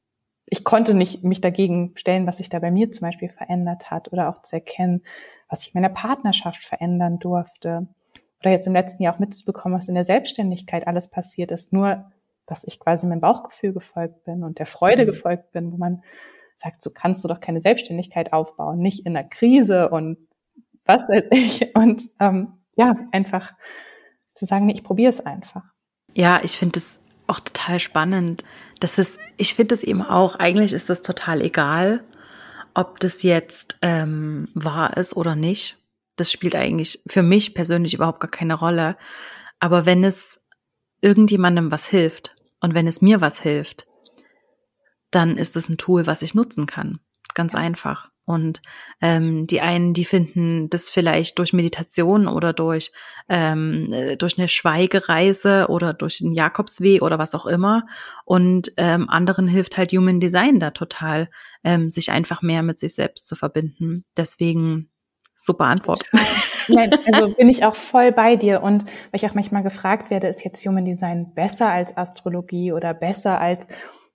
[0.47, 4.11] ich konnte nicht mich dagegen stellen, was sich da bei mir zum Beispiel verändert hat
[4.11, 5.03] oder auch zu erkennen,
[5.49, 7.87] was ich in meiner Partnerschaft verändern durfte.
[8.41, 11.73] Oder jetzt im letzten Jahr auch mitzubekommen, was in der Selbstständigkeit alles passiert ist.
[11.73, 12.11] Nur,
[12.45, 15.07] dass ich quasi meinem Bauchgefühl gefolgt bin und der Freude mhm.
[15.07, 16.03] gefolgt bin, wo man
[16.57, 20.17] sagt, so kannst du doch keine Selbstständigkeit aufbauen, nicht in einer Krise und
[20.85, 21.75] was weiß ich.
[21.75, 23.53] Und ähm, ja, einfach
[24.35, 25.63] zu sagen, nee, ich probiere es einfach.
[26.13, 28.43] Ja, ich finde es auch total spannend.
[28.79, 32.03] Das ist, ich finde es eben auch, eigentlich ist das total egal,
[32.73, 35.77] ob das jetzt ähm, wahr ist oder nicht.
[36.17, 38.97] Das spielt eigentlich für mich persönlich überhaupt gar keine Rolle.
[39.59, 40.41] Aber wenn es
[41.01, 43.87] irgendjemandem was hilft und wenn es mir was hilft,
[45.11, 46.99] dann ist es ein Tool, was ich nutzen kann.
[47.33, 48.11] Ganz einfach.
[48.25, 48.61] Und
[49.01, 52.91] ähm, die einen, die finden das vielleicht durch Meditation oder durch,
[53.29, 57.85] ähm, äh, durch eine Schweigereise oder durch einen Jakobsweg oder was auch immer.
[58.25, 61.29] Und ähm, anderen hilft halt Human Design da total,
[61.63, 64.05] ähm, sich einfach mehr mit sich selbst zu verbinden.
[64.17, 64.89] Deswegen
[65.35, 66.03] super Antwort.
[66.67, 68.63] Nein, also bin ich auch voll bei dir.
[68.63, 72.93] Und weil ich auch manchmal gefragt werde, ist jetzt Human Design besser als Astrologie oder
[72.93, 73.67] besser als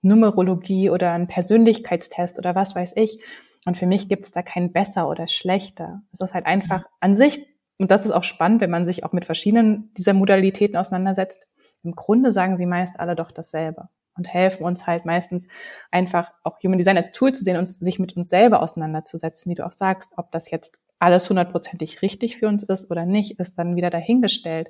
[0.03, 3.23] Numerologie oder ein Persönlichkeitstest oder was weiß ich.
[3.67, 6.03] Und für mich gibt es da kein besser oder schlechter.
[6.13, 7.47] Es ist halt einfach an sich,
[7.79, 11.49] und das ist auch spannend, wenn man sich auch mit verschiedenen dieser Modalitäten auseinandersetzt.
[11.83, 15.49] Im Grunde sagen sie meist alle doch dasselbe und helfen uns halt meistens
[15.91, 19.55] einfach auch Human Design als Tool zu sehen und sich mit uns selber auseinanderzusetzen, wie
[19.55, 23.59] du auch sagst, ob das jetzt alles hundertprozentig richtig für uns ist oder nicht, ist
[23.59, 24.69] dann wieder dahingestellt.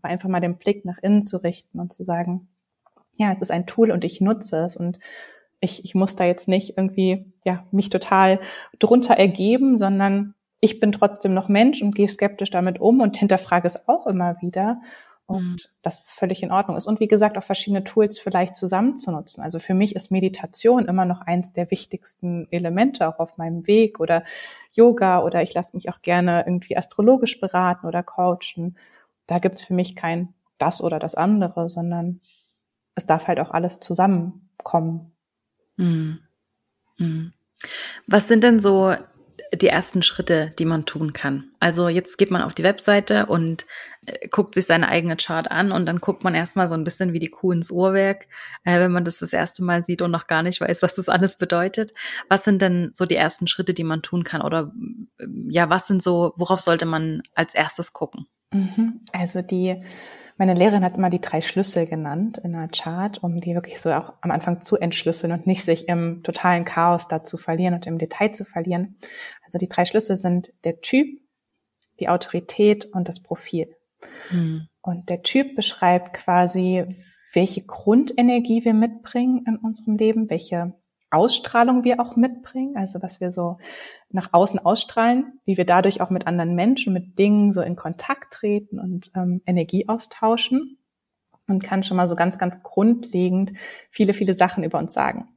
[0.00, 2.48] Aber einfach mal den Blick nach innen zu richten und zu sagen,
[3.14, 5.00] ja, es ist ein Tool und ich nutze es und
[5.60, 8.40] ich, ich muss da jetzt nicht irgendwie, ja, mich total
[8.78, 13.66] drunter ergeben, sondern ich bin trotzdem noch Mensch und gehe skeptisch damit um und hinterfrage
[13.66, 14.80] es auch immer wieder.
[15.26, 15.78] Und mhm.
[15.82, 16.86] das ist völlig in Ordnung ist.
[16.86, 19.42] Und wie gesagt, auch verschiedene Tools vielleicht zusammen zu nutzen.
[19.42, 23.98] Also für mich ist Meditation immer noch eins der wichtigsten Elemente auch auf meinem Weg
[23.98, 24.22] oder
[24.72, 28.76] Yoga oder ich lasse mich auch gerne irgendwie astrologisch beraten oder coachen.
[29.26, 32.20] Da gibt's für mich kein das oder das andere, sondern
[32.94, 35.15] es darf halt auch alles zusammenkommen.
[35.76, 36.20] Mhm.
[36.98, 37.32] Mhm.
[38.06, 38.94] Was sind denn so
[39.54, 41.50] die ersten Schritte, die man tun kann.
[41.60, 43.66] Also jetzt geht man auf die Webseite und
[44.06, 47.12] äh, guckt sich seine eigene Chart an und dann guckt man erstmal so ein bisschen
[47.12, 48.26] wie die Kuh ins Uhrwerk,
[48.64, 51.08] äh, wenn man das das erste Mal sieht und noch gar nicht weiß, was das
[51.08, 51.92] alles bedeutet.
[52.28, 54.42] Was sind denn so die ersten Schritte, die man tun kann?
[54.42, 54.72] Oder
[55.48, 58.26] ja, was sind so, worauf sollte man als erstes gucken?
[58.52, 59.00] Mhm.
[59.12, 59.82] Also die
[60.38, 63.90] meine Lehrerin hat immer die drei Schlüssel genannt in einer Chart, um die wirklich so
[63.92, 67.86] auch am Anfang zu entschlüsseln und nicht sich im totalen Chaos da zu verlieren und
[67.86, 68.98] im Detail zu verlieren.
[69.44, 71.20] Also die drei Schlüssel sind der Typ,
[72.00, 73.74] die Autorität und das Profil.
[74.28, 74.68] Hm.
[74.82, 76.84] Und der Typ beschreibt quasi,
[77.32, 80.74] welche Grundenergie wir mitbringen in unserem Leben, welche
[81.16, 83.58] Ausstrahlung wir auch mitbringen, also was wir so
[84.10, 88.32] nach außen ausstrahlen, wie wir dadurch auch mit anderen Menschen, mit Dingen so in Kontakt
[88.32, 90.78] treten und ähm, Energie austauschen
[91.48, 93.52] und kann schon mal so ganz, ganz grundlegend
[93.90, 95.28] viele, viele Sachen über uns sagen.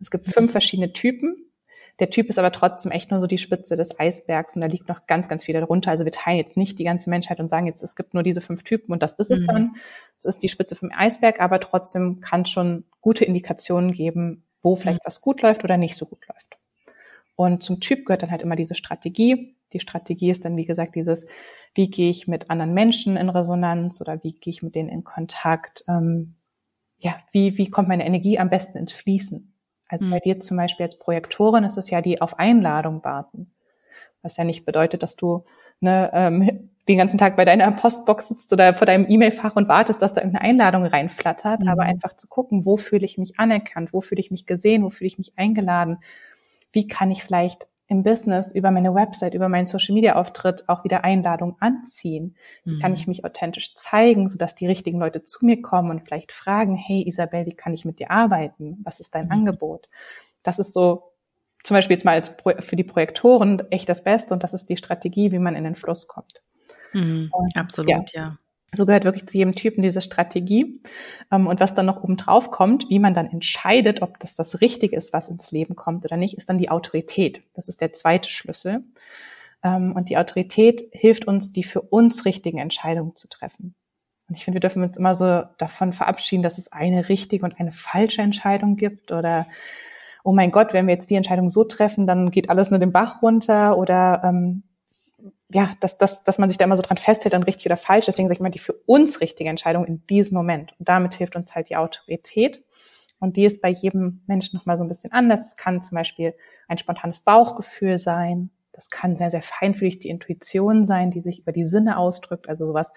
[0.00, 1.44] Es gibt fünf verschiedene Typen.
[1.98, 4.88] Der Typ ist aber trotzdem echt nur so die Spitze des Eisbergs und da liegt
[4.88, 5.90] noch ganz, ganz viel darunter.
[5.90, 8.40] Also wir teilen jetzt nicht die ganze Menschheit und sagen jetzt, es gibt nur diese
[8.40, 9.46] fünf Typen und das ist es mhm.
[9.46, 9.74] dann.
[10.16, 15.02] Es ist die Spitze vom Eisberg, aber trotzdem kann schon gute Indikationen geben, wo vielleicht
[15.02, 15.06] mhm.
[15.06, 16.58] was gut läuft oder nicht so gut läuft.
[17.36, 19.54] Und zum Typ gehört dann halt immer diese Strategie.
[19.72, 21.26] Die Strategie ist dann, wie gesagt, dieses,
[21.74, 25.04] wie gehe ich mit anderen Menschen in Resonanz oder wie gehe ich mit denen in
[25.04, 25.84] Kontakt?
[25.88, 26.34] Ähm,
[26.98, 29.52] ja, wie, wie kommt meine Energie am besten ins Fließen?
[29.88, 30.10] Also mhm.
[30.10, 33.52] bei dir zum Beispiel als Projektorin ist es ja die auf Einladung warten.
[34.22, 35.44] Was ja nicht bedeutet, dass du
[35.80, 40.00] ne, ähm, den ganzen Tag bei deiner Postbox sitzt oder vor deinem E-Mail-Fach und wartest,
[40.00, 41.68] dass da irgendeine Einladung reinflattert, mhm.
[41.68, 44.90] aber einfach zu gucken, wo fühle ich mich anerkannt, wo fühle ich mich gesehen, wo
[44.90, 45.98] fühle ich mich eingeladen,
[46.72, 50.84] wie kann ich vielleicht im Business über meine Website, über meinen Social Media Auftritt auch
[50.84, 52.36] wieder Einladungen anziehen?
[52.64, 52.80] Wie mhm.
[52.80, 56.76] kann ich mich authentisch zeigen, sodass die richtigen Leute zu mir kommen und vielleicht fragen,
[56.76, 58.78] hey Isabel, wie kann ich mit dir arbeiten?
[58.84, 59.32] Was ist dein mhm.
[59.32, 59.88] Angebot?
[60.42, 61.12] Das ist so
[61.64, 64.76] zum Beispiel jetzt mal als für die Projektoren echt das Beste und das ist die
[64.76, 66.40] Strategie, wie man in den Fluss kommt.
[66.92, 68.04] Mhm, und, absolut, ja.
[68.14, 68.38] ja.
[68.70, 70.82] So gehört wirklich zu jedem Typen diese Strategie.
[71.32, 74.60] Ähm, und was dann noch oben drauf kommt, wie man dann entscheidet, ob das das
[74.60, 77.42] Richtige ist, was ins Leben kommt oder nicht, ist dann die Autorität.
[77.54, 78.84] Das ist der zweite Schlüssel.
[79.62, 83.74] Ähm, und die Autorität hilft uns, die für uns richtigen Entscheidungen zu treffen.
[84.28, 87.58] Und ich finde, wir dürfen uns immer so davon verabschieden, dass es eine richtige und
[87.58, 89.46] eine falsche Entscheidung gibt oder
[90.24, 92.92] oh mein Gott, wenn wir jetzt die Entscheidung so treffen, dann geht alles nur den
[92.92, 94.64] Bach runter oder ähm,
[95.50, 98.06] ja, dass, dass, dass man sich da immer so dran festhält, dann richtig oder falsch.
[98.06, 100.74] Deswegen sage ich mal, die für uns richtige Entscheidung in diesem Moment.
[100.78, 102.62] Und damit hilft uns halt die Autorität.
[103.18, 105.44] Und die ist bei jedem Menschen nochmal so ein bisschen anders.
[105.44, 106.34] Es kann zum Beispiel
[106.68, 108.50] ein spontanes Bauchgefühl sein.
[108.72, 112.48] Das kann sehr, sehr feinfühlig die Intuition sein, die sich über die Sinne ausdrückt.
[112.48, 112.92] Also sowas,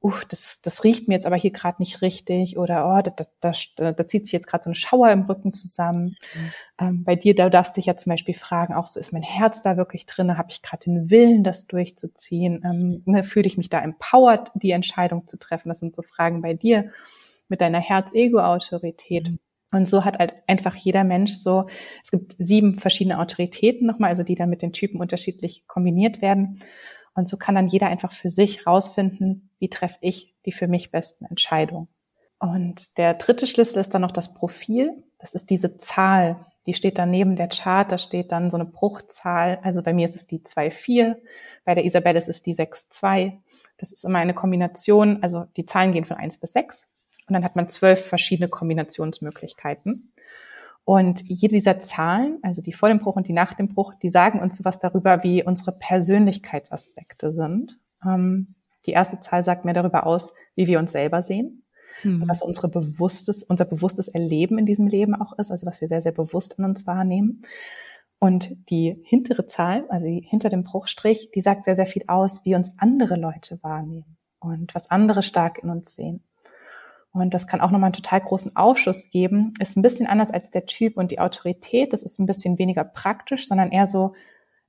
[0.00, 3.52] uff, das, das riecht mir jetzt aber hier gerade nicht richtig oder oh, da, da,
[3.76, 6.16] da, da zieht sich jetzt gerade so eine Schauer im Rücken zusammen.
[6.34, 6.52] Mhm.
[6.80, 9.22] Ähm, bei dir, da darfst du dich ja zum Beispiel fragen, auch so ist mein
[9.22, 12.62] Herz da wirklich drin, habe ich gerade den Willen, das durchzuziehen?
[12.64, 15.68] Ähm, ne, Fühle ich mich da empowered, die Entscheidung zu treffen?
[15.68, 16.90] Das sind so Fragen bei dir
[17.48, 19.30] mit deiner Herz-Ego-Autorität.
[19.30, 19.38] Mhm.
[19.70, 21.66] Und so hat halt einfach jeder Mensch so,
[22.02, 26.60] es gibt sieben verschiedene Autoritäten nochmal, also die dann mit den Typen unterschiedlich kombiniert werden.
[27.18, 30.92] Und so kann dann jeder einfach für sich rausfinden, wie treffe ich die für mich
[30.92, 31.88] besten Entscheidungen.
[32.38, 35.02] Und der dritte Schlüssel ist dann noch das Profil.
[35.18, 38.66] Das ist diese Zahl, die steht dann neben der Chart, da steht dann so eine
[38.66, 39.58] Bruchzahl.
[39.64, 41.16] Also bei mir ist es die 2,4,
[41.64, 43.32] bei der Isabelle ist es die 6,2.
[43.78, 46.88] Das ist immer eine Kombination, also die Zahlen gehen von 1 bis 6
[47.26, 50.12] und dann hat man zwölf verschiedene Kombinationsmöglichkeiten.
[50.88, 54.08] Und jede dieser Zahlen, also die vor dem Bruch und die nach dem Bruch, die
[54.08, 57.78] sagen uns was darüber, wie unsere Persönlichkeitsaspekte sind.
[58.02, 58.54] Ähm,
[58.86, 61.66] die erste Zahl sagt mehr darüber aus, wie wir uns selber sehen,
[62.04, 62.26] mhm.
[62.26, 66.00] was unsere bewusstes, unser bewusstes Erleben in diesem Leben auch ist, also was wir sehr,
[66.00, 67.42] sehr bewusst in uns wahrnehmen.
[68.18, 72.46] Und die hintere Zahl, also die hinter dem Bruchstrich, die sagt sehr, sehr viel aus,
[72.46, 76.24] wie uns andere Leute wahrnehmen und was andere stark in uns sehen.
[77.20, 79.54] Und das kann auch nochmal einen total großen Aufschluss geben.
[79.60, 81.92] Ist ein bisschen anders als der Typ und die Autorität.
[81.92, 84.14] Das ist ein bisschen weniger praktisch, sondern eher so,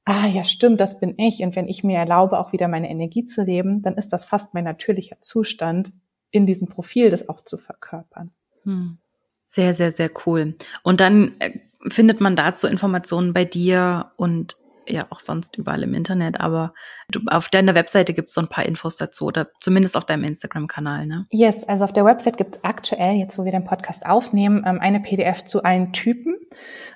[0.06, 1.42] ah ja, stimmt, das bin ich.
[1.42, 4.54] Und wenn ich mir erlaube, auch wieder meine Energie zu leben, dann ist das fast
[4.54, 5.94] mein natürlicher Zustand,
[6.32, 8.32] in diesem Profil das auch zu verkörpern.
[8.64, 8.98] Hm.
[9.46, 10.56] Sehr, sehr, sehr cool.
[10.84, 14.58] Und dann äh, findet man dazu Informationen bei dir und
[14.92, 16.74] ja auch sonst überall im Internet, aber
[17.12, 20.24] du, auf deiner Webseite gibt es so ein paar Infos dazu oder zumindest auf deinem
[20.24, 21.26] Instagram-Kanal, ne?
[21.32, 24.80] Yes, also auf der Website gibt es aktuell, jetzt wo wir den Podcast aufnehmen, ähm,
[24.80, 26.36] eine PDF zu allen Typen.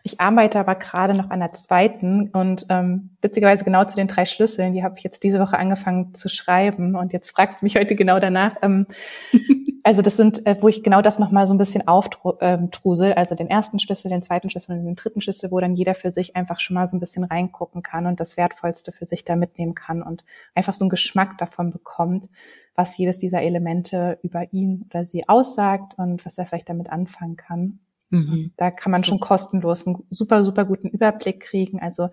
[0.03, 4.25] Ich arbeite aber gerade noch an der zweiten und ähm, witzigerweise genau zu den drei
[4.25, 7.75] Schlüsseln, die habe ich jetzt diese Woche angefangen zu schreiben und jetzt fragst du mich
[7.75, 8.55] heute genau danach.
[8.61, 8.85] Ähm,
[9.85, 13.35] Also das sind, äh, wo ich genau das nochmal so ein bisschen auftrusel, ähm, also
[13.35, 16.37] den ersten Schlüssel, den zweiten Schlüssel und den dritten Schlüssel, wo dann jeder für sich
[16.37, 19.75] einfach schon mal so ein bisschen reingucken kann und das Wertvollste für sich da mitnehmen
[19.75, 20.23] kann und
[20.55, 22.29] einfach so einen Geschmack davon bekommt,
[22.75, 27.35] was jedes dieser Elemente über ihn oder sie aussagt und was er vielleicht damit anfangen
[27.35, 27.79] kann.
[28.13, 28.51] Mhm.
[28.57, 29.07] Da kann man so.
[29.07, 31.79] schon kostenlos einen super, super guten Überblick kriegen.
[31.79, 32.09] Also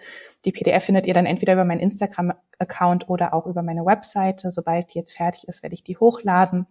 [0.47, 4.51] die PDF findet ihr dann entweder über meinen Instagram-Account oder auch über meine Webseite.
[4.51, 6.67] Sobald die jetzt fertig ist, werde ich die hochladen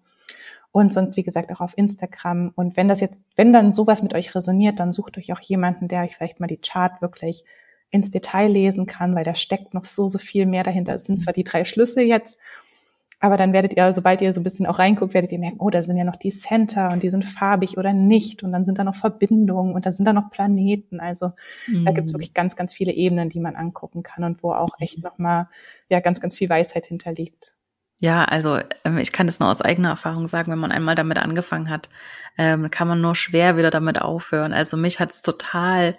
[0.72, 2.52] und sonst, wie gesagt, auch auf Instagram.
[2.56, 5.88] Und wenn das jetzt, wenn dann sowas mit euch resoniert, dann sucht euch auch jemanden,
[5.88, 7.44] der euch vielleicht mal die Chart wirklich
[7.92, 10.94] ins Detail lesen kann, weil da steckt noch so, so viel mehr dahinter.
[10.94, 12.38] Es sind zwar die drei Schlüssel jetzt,
[13.20, 15.70] aber dann werdet ihr, sobald ihr so ein bisschen auch reinguckt, werdet ihr merken, oh,
[15.70, 18.44] da sind ja noch die Center und die sind farbig oder nicht.
[18.44, 21.02] Und dann sind da noch Verbindungen und da sind da noch Planeten.
[21.02, 21.34] Also
[21.68, 21.86] mhm.
[21.86, 25.04] da gibt's wirklich ganz, ganz viele Ebenen, die man angucken kann und wo auch echt
[25.04, 25.50] nochmal
[25.90, 27.54] ja ganz, ganz viel Weisheit hinterliegt.
[28.02, 31.20] Ja, also ähm, ich kann das nur aus eigener Erfahrung sagen, wenn man einmal damit
[31.20, 31.90] angefangen hat,
[32.38, 34.54] ähm, kann man nur schwer wieder damit aufhören.
[34.54, 35.98] Also mich hat es total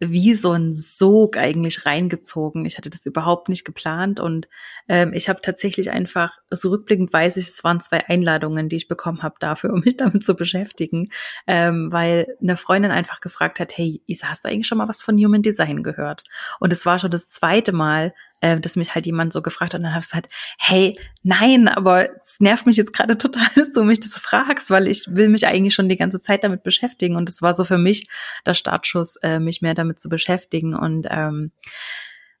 [0.00, 2.66] wie so ein Sog eigentlich reingezogen.
[2.66, 4.48] Ich hatte das überhaupt nicht geplant und
[4.88, 8.88] ähm, ich habe tatsächlich einfach, so rückblickend weiß ich, es waren zwei Einladungen, die ich
[8.88, 11.10] bekommen habe dafür, um mich damit zu beschäftigen,
[11.46, 15.02] ähm, weil eine Freundin einfach gefragt hat, hey Isa, hast du eigentlich schon mal was
[15.02, 16.24] von Human Design gehört?
[16.58, 19.80] Und es war schon das zweite Mal, äh, dass mich halt jemand so gefragt hat
[19.80, 23.72] und dann habe ich gesagt, hey, nein, aber es nervt mich jetzt gerade total, dass
[23.72, 27.16] du mich das fragst, weil ich will mich eigentlich schon die ganze Zeit damit beschäftigen.
[27.16, 28.08] Und es war so für mich
[28.46, 30.74] der Startschuss, äh, mich mehr damit zu beschäftigen.
[30.74, 31.52] Und ähm,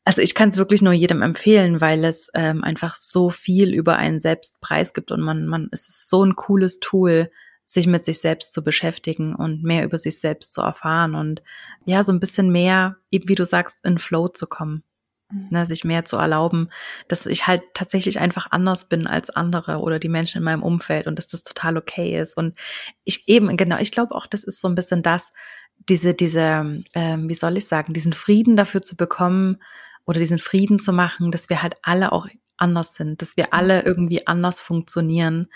[0.04, 3.96] also ich kann es wirklich nur jedem empfehlen, weil es ähm, einfach so viel über
[3.96, 5.10] einen selbst preisgibt.
[5.10, 7.30] Und man, man, es ist so ein cooles Tool,
[7.66, 11.42] sich mit sich selbst zu beschäftigen und mehr über sich selbst zu erfahren und
[11.86, 14.82] ja, so ein bisschen mehr, eben wie du sagst, in Flow zu kommen.
[15.34, 15.48] Mhm.
[15.50, 16.70] Ne, sich mehr zu erlauben,
[17.08, 21.06] dass ich halt tatsächlich einfach anders bin als andere oder die Menschen in meinem Umfeld
[21.06, 22.36] und dass das total okay ist.
[22.36, 22.56] Und
[23.04, 25.32] ich eben, genau, ich glaube auch, das ist so ein bisschen das,
[25.88, 29.60] diese, diese, ähm, wie soll ich sagen, diesen Frieden dafür zu bekommen
[30.06, 33.82] oder diesen Frieden zu machen, dass wir halt alle auch anders sind, dass wir alle
[33.82, 35.48] irgendwie anders funktionieren.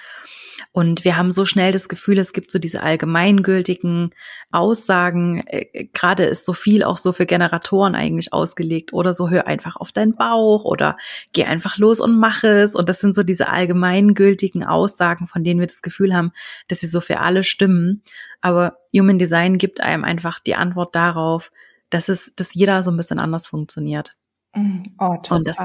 [0.72, 4.10] Und wir haben so schnell das Gefühl, es gibt so diese allgemeingültigen
[4.50, 5.44] Aussagen.
[5.46, 9.76] Äh, gerade ist so viel auch so für Generatoren eigentlich ausgelegt oder so hör einfach
[9.76, 10.96] auf deinen Bauch oder
[11.32, 12.74] geh einfach los und mach es.
[12.74, 16.32] Und das sind so diese allgemeingültigen Aussagen, von denen wir das Gefühl haben,
[16.66, 18.02] dass sie so für alle stimmen.
[18.40, 21.50] Aber Human Design gibt einem einfach die Antwort darauf,
[21.90, 24.14] dass es, dass jeder so ein bisschen anders funktioniert.
[24.54, 25.38] Mm, oh, total.
[25.38, 25.58] Und das,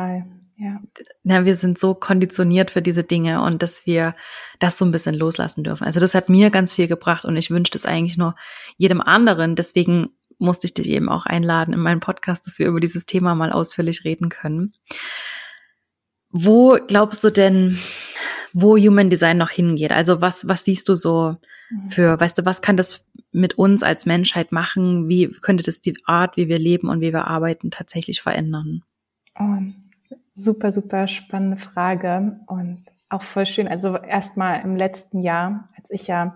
[0.64, 0.82] ja.
[1.24, 4.16] Na, wir sind so konditioniert für diese Dinge und dass wir
[4.60, 5.84] das so ein bisschen loslassen dürfen.
[5.84, 8.36] Also das hat mir ganz viel gebracht und ich wünsche es eigentlich nur
[8.78, 9.56] jedem anderen.
[9.56, 13.36] Deswegen musste ich dich eben auch einladen in meinen Podcast, dass wir über dieses Thema
[13.36, 14.74] mal ausführlich reden können.
[16.30, 17.78] Wo glaubst du denn,
[18.54, 19.92] wo Human Design noch hingeht?
[19.92, 21.36] Also was, was siehst du so
[21.72, 21.90] mhm.
[21.90, 25.10] für, weißt du, was kann das mit uns als Menschheit machen?
[25.10, 28.84] Wie könnte das die Art, wie wir leben und wie wir arbeiten, tatsächlich verändern?
[29.38, 29.83] Um
[30.36, 33.68] Super, super spannende Frage und auch voll schön.
[33.68, 36.36] Also erstmal im letzten Jahr, als ich ja,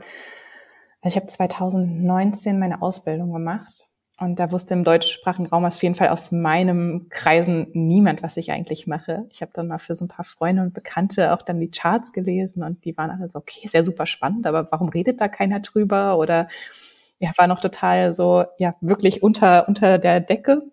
[1.02, 3.88] also ich habe 2019 meine Ausbildung gemacht
[4.20, 8.52] und da wusste im deutschsprachigen Raum auf jeden Fall aus meinem Kreisen niemand, was ich
[8.52, 9.26] eigentlich mache.
[9.32, 12.14] Ich habe dann mal für so ein paar Freunde und Bekannte auch dann die Charts
[12.14, 15.28] gelesen und die waren alle so, okay, ist ja super spannend, aber warum redet da
[15.28, 16.18] keiner drüber?
[16.18, 16.48] Oder
[17.20, 20.64] ja, war noch total so, ja, wirklich unter, unter der Decke.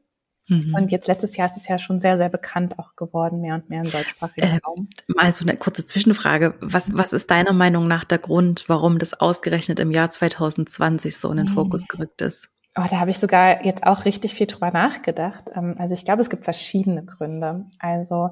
[0.46, 0.74] Mhm.
[0.74, 3.70] Und jetzt letztes Jahr ist es ja schon sehr, sehr bekannt auch geworden, mehr und
[3.70, 4.88] mehr im deutschsprachigen äh, Raum.
[5.09, 6.54] Mal so eine kurze Zwischenfrage.
[6.61, 11.30] Was, was ist deiner Meinung nach der Grund, warum das ausgerechnet im Jahr 2020 so
[11.30, 11.50] in den mhm.
[11.50, 12.50] Fokus gerückt ist?
[12.76, 15.50] Oh, da habe ich sogar jetzt auch richtig viel drüber nachgedacht.
[15.54, 17.64] Ähm, also ich glaube, es gibt verschiedene Gründe.
[17.78, 18.30] Also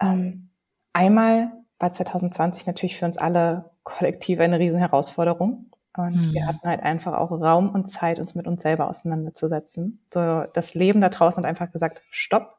[0.00, 0.50] ähm,
[0.92, 5.70] einmal war 2020 natürlich für uns alle kollektiv eine Riesenherausforderung.
[5.96, 6.32] Und mhm.
[6.32, 10.00] wir hatten halt einfach auch Raum und Zeit, uns mit uns selber auseinanderzusetzen.
[10.12, 12.56] So, das Leben da draußen hat einfach gesagt, stopp,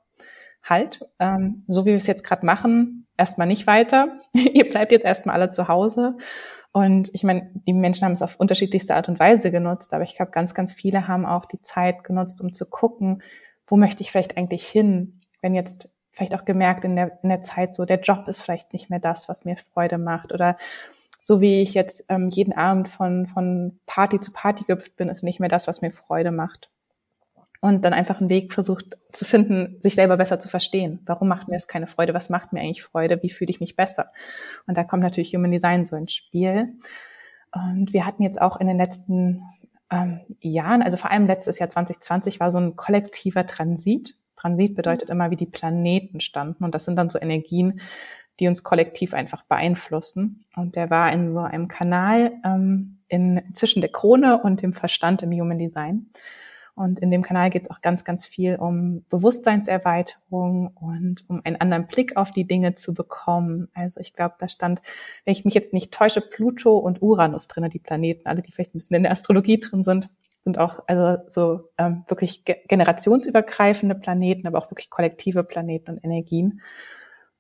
[0.64, 4.20] halt, ähm, so wie wir es jetzt gerade machen, erstmal nicht weiter.
[4.34, 6.16] Ihr bleibt jetzt erstmal alle zu Hause.
[6.72, 10.16] Und ich meine, die Menschen haben es auf unterschiedlichste Art und Weise genutzt, aber ich
[10.16, 13.22] glaube, ganz, ganz viele haben auch die Zeit genutzt, um zu gucken,
[13.68, 17.42] wo möchte ich vielleicht eigentlich hin, wenn jetzt vielleicht auch gemerkt in der, in der
[17.42, 20.56] Zeit so, der Job ist vielleicht nicht mehr das, was mir Freude macht oder
[21.26, 25.24] so wie ich jetzt ähm, jeden Abend von, von Party zu Party gehüpft bin, ist
[25.24, 26.70] nicht mehr das, was mir Freude macht.
[27.62, 31.00] Und dann einfach einen Weg versucht zu finden, sich selber besser zu verstehen.
[31.06, 32.14] Warum macht mir das keine Freude?
[32.14, 33.24] Was macht mir eigentlich Freude?
[33.24, 34.10] Wie fühle ich mich besser?
[34.68, 36.74] Und da kommt natürlich Human Design so ins Spiel.
[37.54, 39.44] Und wir hatten jetzt auch in den letzten
[39.90, 44.14] ähm, Jahren, also vor allem letztes Jahr 2020 war so ein kollektiver Transit.
[44.36, 46.66] Transit bedeutet immer, wie die Planeten standen.
[46.66, 47.80] Und das sind dann so Energien,
[48.40, 50.46] die uns kollektiv einfach beeinflussen.
[50.56, 55.22] Und der war in so einem Kanal ähm, in, zwischen der Krone und dem Verstand
[55.22, 56.08] im Human Design.
[56.76, 61.62] Und in dem Kanal geht es auch ganz, ganz viel um Bewusstseinserweiterung und um einen
[61.62, 63.70] anderen Blick auf die Dinge zu bekommen.
[63.76, 64.82] Also ich glaube, da stand,
[65.24, 68.74] wenn ich mich jetzt nicht täusche, Pluto und Uranus drin, die Planeten, alle, die vielleicht
[68.74, 70.10] ein bisschen in der Astrologie drin sind,
[70.42, 76.04] sind auch also so ähm, wirklich ge generationsübergreifende Planeten, aber auch wirklich kollektive Planeten und
[76.04, 76.62] Energien.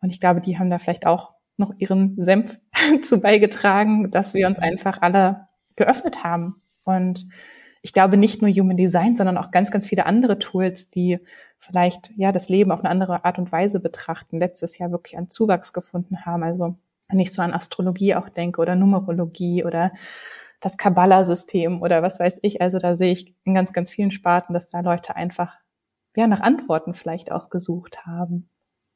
[0.03, 2.59] Und ich glaube, die haben da vielleicht auch noch ihren Senf
[3.01, 6.61] zu beigetragen, dass wir uns einfach alle geöffnet haben.
[6.83, 7.27] Und
[7.81, 11.19] ich glaube nicht nur Human Design, sondern auch ganz, ganz viele andere Tools, die
[11.57, 15.29] vielleicht ja das Leben auf eine andere Art und Weise betrachten, letztes Jahr wirklich einen
[15.29, 16.43] Zuwachs gefunden haben.
[16.43, 16.75] Also
[17.09, 19.91] wenn ich so an Astrologie auch denke oder Numerologie oder
[20.59, 22.61] das Kabbalah-System oder was weiß ich.
[22.61, 25.57] Also da sehe ich in ganz, ganz vielen Sparten, dass da Leute einfach
[26.15, 28.49] ja nach Antworten vielleicht auch gesucht haben.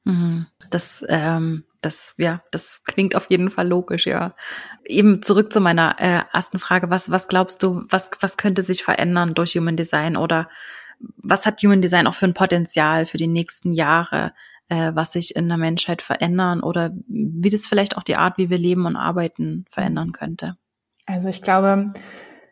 [0.08, 0.46] Mhm.
[0.70, 4.36] Das, ähm, das, ja, das klingt auf jeden Fall logisch, ja.
[4.86, 6.89] Eben zurück zu meiner äh, ersten Frage.
[6.89, 10.48] Was, was glaubst du, was, was könnte sich verändern durch Human Design oder
[11.17, 14.32] was hat Human Design auch für ein Potenzial für die nächsten Jahre,
[14.70, 18.50] äh, was sich in der Menschheit verändern oder wie das vielleicht auch die Art, wie
[18.50, 20.56] wir leben und arbeiten, verändern könnte?
[21.06, 21.91] Also ich glaube,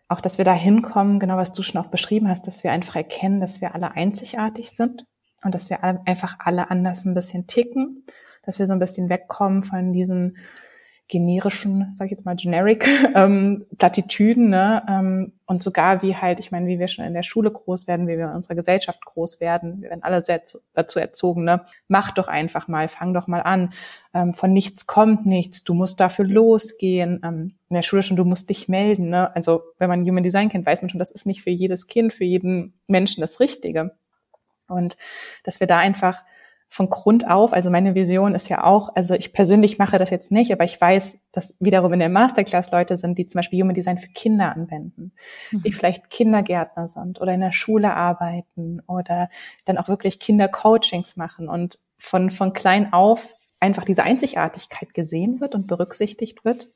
[0.09, 2.97] auch, dass wir da hinkommen, genau was du schon auch beschrieben hast, dass wir einfach
[2.97, 5.05] erkennen, dass wir alle einzigartig sind
[5.45, 8.03] und dass wir alle, einfach alle anders ein bisschen ticken,
[8.43, 10.37] dass wir so ein bisschen wegkommen von diesen
[11.07, 14.83] generischen, sag ich jetzt mal generic ähm, Plattitüden, ne?
[14.89, 18.07] Ähm, und sogar wie halt, ich meine, wie wir schon in der Schule groß werden,
[18.07, 20.23] wie wir in unserer Gesellschaft groß werden, wir werden alle
[20.73, 21.63] dazu erzogen, ne?
[21.87, 23.71] Mach doch einfach mal, fang doch mal an.
[24.15, 27.21] Ähm, von nichts kommt nichts, du musst dafür losgehen.
[27.23, 29.35] Ähm, in der Schule schon, du musst dich melden, ne?
[29.35, 32.13] Also wenn man Human Design kennt, weiß man schon, das ist nicht für jedes Kind,
[32.13, 33.91] für jeden Menschen das Richtige.
[34.67, 34.97] Und
[35.43, 36.23] dass wir da einfach
[36.67, 40.31] von Grund auf, also meine Vision ist ja auch, also ich persönlich mache das jetzt
[40.31, 43.75] nicht, aber ich weiß, dass wiederum in der Masterclass Leute sind, die zum Beispiel Human
[43.75, 45.13] Design für Kinder anwenden,
[45.51, 45.61] mhm.
[45.61, 49.29] die vielleicht Kindergärtner sind oder in der Schule arbeiten oder
[49.65, 55.55] dann auch wirklich Kindercoachings machen und von, von klein auf einfach diese Einzigartigkeit gesehen wird
[55.55, 56.69] und berücksichtigt wird.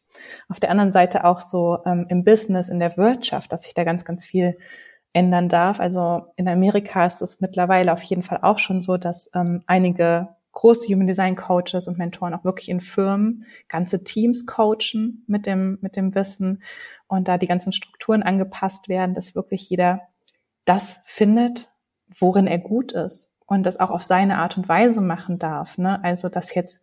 [0.47, 3.83] Auf der anderen Seite auch so ähm, im Business, in der Wirtschaft, dass sich da
[3.83, 4.57] ganz, ganz viel
[5.13, 5.79] ändern darf.
[5.79, 10.29] Also in Amerika ist es mittlerweile auf jeden Fall auch schon so, dass ähm, einige
[10.51, 15.77] große Human Design Coaches und Mentoren auch wirklich in Firmen ganze Teams coachen mit dem,
[15.81, 16.63] mit dem Wissen
[17.07, 20.01] und da die ganzen Strukturen angepasst werden, dass wirklich jeder
[20.65, 21.71] das findet,
[22.17, 25.77] worin er gut ist und das auch auf seine Art und Weise machen darf.
[25.77, 26.03] Ne?
[26.03, 26.81] Also, dass jetzt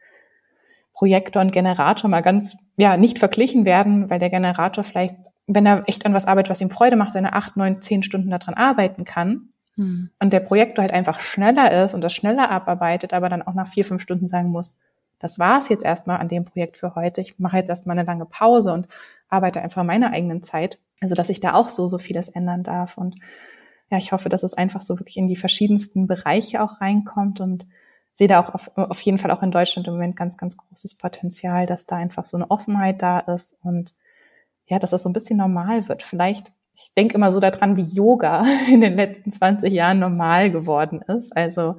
[0.92, 5.85] Projektor und Generator mal ganz, ja, nicht verglichen werden, weil der Generator vielleicht wenn er
[5.87, 9.04] echt an was arbeitet, was ihm Freude macht, seine acht, neun, zehn Stunden daran arbeiten
[9.04, 10.11] kann hm.
[10.18, 13.68] und der Projektor halt einfach schneller ist und das schneller abarbeitet, aber dann auch nach
[13.68, 14.78] vier, fünf Stunden sagen muss,
[15.18, 17.20] das war's jetzt erstmal an dem Projekt für heute.
[17.20, 18.88] Ich mache jetzt erstmal eine lange Pause und
[19.28, 20.78] arbeite einfach in meiner eigenen Zeit.
[21.00, 22.98] Also, dass ich da auch so, so vieles ändern darf.
[22.98, 23.16] Und
[23.90, 27.66] ja, ich hoffe, dass es einfach so wirklich in die verschiedensten Bereiche auch reinkommt und
[28.12, 30.96] sehe da auch auf, auf jeden Fall auch in Deutschland im Moment ganz, ganz großes
[30.96, 33.94] Potenzial, dass da einfach so eine Offenheit da ist und
[34.66, 36.02] ja, dass das so ein bisschen normal wird.
[36.02, 41.02] Vielleicht, ich denke immer so daran, wie Yoga in den letzten 20 Jahren normal geworden
[41.02, 41.37] ist.
[41.37, 41.76] Also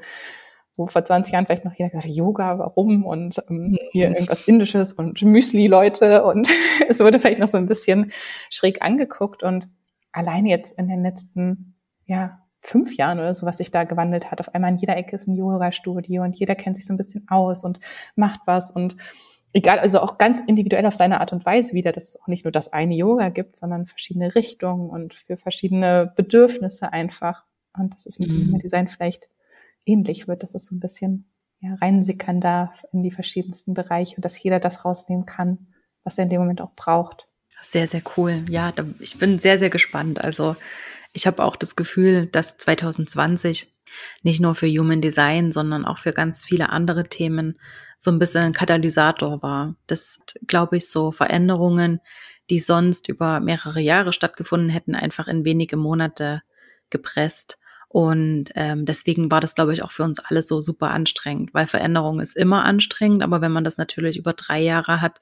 [0.77, 3.03] wo vor 20 Jahren vielleicht noch jeder gesagt hat, Yoga, warum?
[3.03, 4.15] Und ähm, hier mhm.
[4.15, 6.23] irgendwas Indisches und Müsli-Leute.
[6.23, 6.47] Und
[6.87, 8.11] es wurde vielleicht noch so ein bisschen
[8.49, 9.41] schräg angeguckt.
[9.41, 9.67] Und
[10.11, 14.39] alleine jetzt in den letzten, ja, fünf Jahren oder so, was sich da gewandelt hat.
[14.39, 17.27] Auf einmal in jeder Ecke ist ein Yoga-Studio und jeder kennt sich so ein bisschen
[17.27, 17.79] aus und
[18.15, 18.71] macht was.
[18.71, 18.97] Und
[19.53, 22.45] egal, also auch ganz individuell auf seine Art und Weise wieder, dass es auch nicht
[22.45, 27.43] nur das eine Yoga gibt, sondern verschiedene Richtungen und für verschiedene Bedürfnisse einfach.
[27.77, 28.51] Und dass es mit mhm.
[28.51, 29.29] dem Design vielleicht
[29.85, 31.29] ähnlich wird, dass es so ein bisschen
[31.59, 35.67] ja, reinsickern darf in die verschiedensten Bereiche und dass jeder das rausnehmen kann,
[36.03, 37.27] was er in dem Moment auch braucht.
[37.61, 38.43] Sehr, sehr cool.
[38.49, 40.23] Ja, ich bin sehr, sehr gespannt.
[40.23, 40.55] Also
[41.13, 43.73] ich habe auch das Gefühl, dass 2020
[44.21, 47.59] nicht nur für Human Design, sondern auch für ganz viele andere Themen
[47.97, 49.75] so ein bisschen ein Katalysator war.
[49.87, 51.99] Das, glaube ich, so Veränderungen,
[52.49, 56.43] die sonst über mehrere Jahre stattgefunden hätten, einfach in wenige Monate
[56.89, 57.57] gepresst.
[57.89, 61.67] Und ähm, deswegen war das, glaube ich, auch für uns alle so super anstrengend, weil
[61.67, 65.21] Veränderung ist immer anstrengend, aber wenn man das natürlich über drei Jahre hat,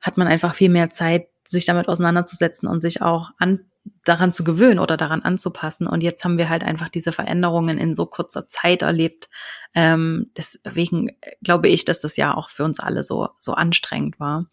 [0.00, 3.66] hat man einfach viel mehr Zeit, sich damit auseinanderzusetzen und sich auch an,
[4.04, 5.86] daran zu gewöhnen oder daran anzupassen.
[5.86, 9.28] Und jetzt haben wir halt einfach diese Veränderungen in so kurzer Zeit erlebt.
[9.74, 14.46] Ähm, deswegen glaube ich, dass das ja auch für uns alle so, so anstrengend war.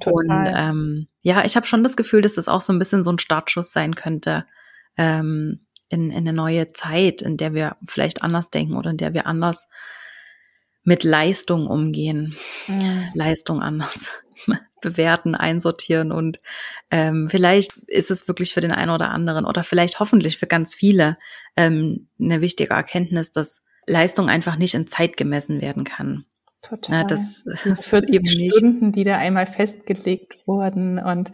[0.00, 0.12] Total.
[0.12, 3.10] Und ähm, ja, ich habe schon das Gefühl, dass das auch so ein bisschen so
[3.10, 4.46] ein Startschuss sein könnte
[4.96, 9.14] ähm, in, in eine neue Zeit, in der wir vielleicht anders denken oder in der
[9.14, 9.68] wir anders
[10.84, 12.36] mit Leistung umgehen.
[12.68, 13.04] Ja.
[13.14, 14.12] Leistung anders
[14.86, 16.40] bewerten, einsortieren und
[16.92, 20.74] ähm, vielleicht ist es wirklich für den einen oder anderen oder vielleicht hoffentlich für ganz
[20.76, 21.18] viele
[21.56, 26.24] ähm, eine wichtige Erkenntnis, dass Leistung einfach nicht in Zeit gemessen werden kann.
[26.62, 27.00] Total.
[27.00, 31.32] Ja, das, das 40 Stunden, die da einmal festgelegt wurden und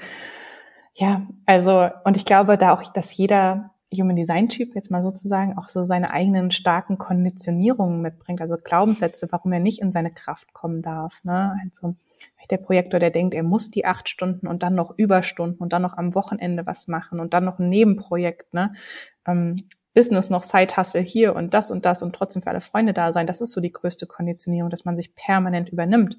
[0.94, 5.58] ja, also und ich glaube da auch, dass jeder Human Design Typ jetzt mal sozusagen
[5.58, 10.54] auch so seine eigenen starken Konditionierungen mitbringt, also Glaubenssätze, warum er nicht in seine Kraft
[10.54, 11.22] kommen darf.
[11.24, 11.54] Ne?
[11.62, 11.94] Also
[12.50, 15.82] der Projektor, der denkt, er muss die acht Stunden und dann noch Überstunden und dann
[15.82, 18.72] noch am Wochenende was machen und dann noch ein Nebenprojekt, ne?
[19.26, 19.64] Ähm,
[19.94, 23.12] Business noch Side Hustle hier und das und das und trotzdem für alle Freunde da
[23.12, 23.26] sein.
[23.26, 26.18] Das ist so die größte Konditionierung, dass man sich permanent übernimmt.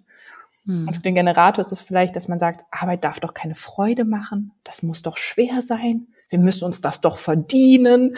[0.66, 0.88] Hm.
[0.88, 4.06] Und für den Generator ist es vielleicht, dass man sagt, Arbeit darf doch keine Freude
[4.06, 4.52] machen.
[4.64, 8.16] Das muss doch schwer sein wir müssen uns das doch verdienen.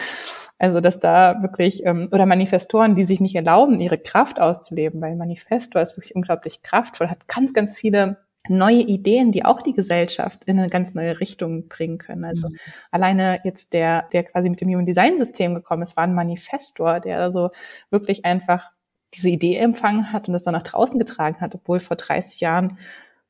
[0.58, 5.16] Also dass da wirklich, ähm, oder Manifestoren, die sich nicht erlauben, ihre Kraft auszuleben, weil
[5.16, 10.44] Manifestor ist wirklich unglaublich kraftvoll, hat ganz, ganz viele neue Ideen, die auch die Gesellschaft
[10.44, 12.24] in eine ganz neue Richtung bringen können.
[12.24, 12.56] Also mhm.
[12.90, 17.00] alleine jetzt der, der quasi mit dem Human Design System gekommen ist, war ein Manifestor,
[17.00, 17.50] der also
[17.90, 18.70] wirklich einfach
[19.14, 22.78] diese Idee empfangen hat und das dann nach draußen getragen hat, obwohl vor 30 Jahren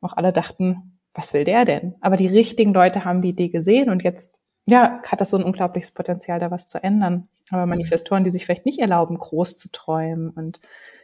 [0.01, 1.95] noch alle dachten, was will der denn?
[2.01, 5.45] Aber die richtigen Leute haben die Idee gesehen und jetzt ja, hat das so ein
[5.45, 7.29] unglaubliches Potenzial, da was zu ändern.
[7.51, 7.71] Aber mhm.
[7.71, 10.61] Manifestoren, die sich vielleicht nicht erlauben, groß zu träumen und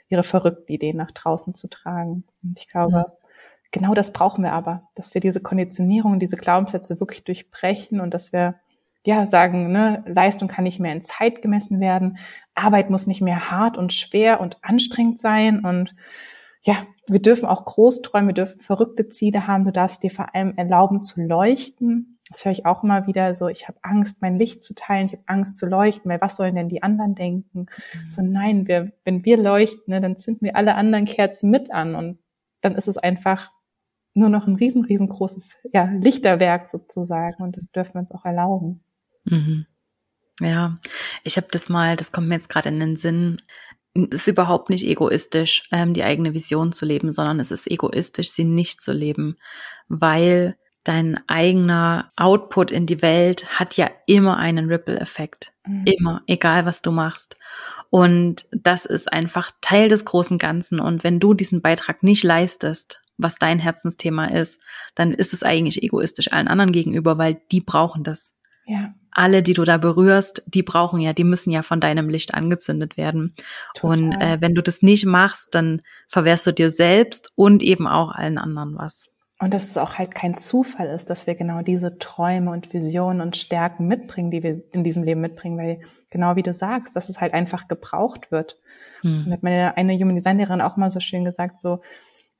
[0.08, 2.24] ihre verrückten Ideen nach draußen zu tragen.
[2.42, 3.12] Und ich glaube, ja.
[3.70, 8.32] genau das brauchen wir aber, dass wir diese Konditionierung, diese Glaubenssätze wirklich durchbrechen und dass
[8.32, 8.56] wir
[9.04, 12.18] ja sagen, ne, Leistung kann nicht mehr in Zeit gemessen werden,
[12.54, 15.94] Arbeit muss nicht mehr hart und schwer und anstrengend sein und
[16.64, 16.76] ja,
[17.08, 20.56] wir dürfen auch groß träumen, wir dürfen verrückte Ziele haben, du darfst dir vor allem
[20.56, 24.62] erlauben zu leuchten das höre ich auch immer wieder so, ich habe Angst, mein Licht
[24.62, 27.66] zu teilen, ich habe Angst zu leuchten, weil was sollen denn die anderen denken?
[27.94, 28.10] Mhm.
[28.10, 31.94] So nein, wir, wenn wir leuchten, ne, dann zünden wir alle anderen Kerzen mit an
[31.94, 32.18] und
[32.60, 33.50] dann ist es einfach
[34.14, 38.82] nur noch ein riesen, riesengroßes ja, Lichterwerk sozusagen und das dürfen wir uns auch erlauben.
[39.24, 39.66] Mhm.
[40.40, 40.78] Ja,
[41.24, 43.38] ich habe das mal, das kommt mir jetzt gerade in den Sinn,
[43.94, 48.30] es ist überhaupt nicht egoistisch, ähm, die eigene Vision zu leben, sondern es ist egoistisch,
[48.30, 49.36] sie nicht zu leben,
[49.88, 55.52] weil dein eigener Output in die Welt hat ja immer einen Ripple-Effekt.
[55.66, 55.84] Mhm.
[55.86, 57.36] Immer, egal was du machst.
[57.90, 60.80] Und das ist einfach Teil des großen Ganzen.
[60.80, 64.60] Und wenn du diesen Beitrag nicht leistest, was dein Herzensthema ist,
[64.94, 68.34] dann ist es eigentlich egoistisch allen anderen gegenüber, weil die brauchen das.
[68.66, 68.94] Ja.
[69.10, 72.96] Alle, die du da berührst, die brauchen ja, die müssen ja von deinem Licht angezündet
[72.96, 73.34] werden.
[73.74, 73.90] Total.
[73.90, 78.10] Und äh, wenn du das nicht machst, dann verwehrst du dir selbst und eben auch
[78.12, 79.11] allen anderen was.
[79.42, 83.20] Und dass es auch halt kein Zufall ist, dass wir genau diese Träume und Visionen
[83.20, 85.80] und Stärken mitbringen, die wir in diesem Leben mitbringen, weil
[86.10, 88.60] genau wie du sagst, dass es halt einfach gebraucht wird.
[89.00, 89.24] Hm.
[89.26, 91.80] Und hat meine eine Human Designerin auch mal so schön gesagt, so,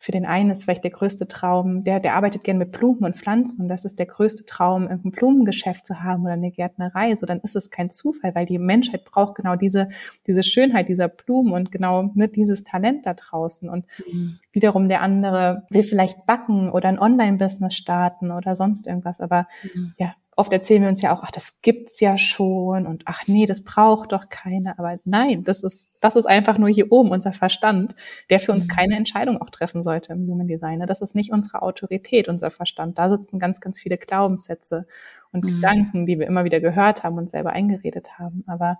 [0.02, 3.16] für den einen ist vielleicht der größte Traum, der, der arbeitet gern mit Blumen und
[3.16, 7.14] Pflanzen und das ist der größte Traum, irgendein Blumengeschäft zu haben oder eine Gärtnerei.
[7.14, 9.90] So, dann ist es kein Zufall, weil die Menschheit braucht genau diese,
[10.26, 13.68] diese Schönheit dieser Blumen und genau ne, dieses Talent da draußen.
[13.68, 14.40] Und mhm.
[14.50, 19.20] wiederum der andere will vielleicht backen oder ein Online-Business starten oder sonst irgendwas.
[19.20, 19.94] Aber mhm.
[19.98, 23.44] ja, oft erzählen wir uns ja auch, ach, das gibt's ja schon und ach nee,
[23.44, 24.78] das braucht doch keiner.
[24.78, 27.94] Aber nein, das ist, das ist einfach nur hier oben unser Verstand,
[28.30, 28.70] der für uns mhm.
[28.70, 30.80] keine Entscheidung auch treffen sollte im Human Design.
[30.86, 32.98] Das ist nicht unsere Autorität, unser Verstand.
[32.98, 34.86] Da sitzen ganz, ganz viele Glaubenssätze
[35.32, 35.48] und mhm.
[35.48, 38.42] Gedanken, die wir immer wieder gehört haben und selber eingeredet haben.
[38.46, 38.78] Aber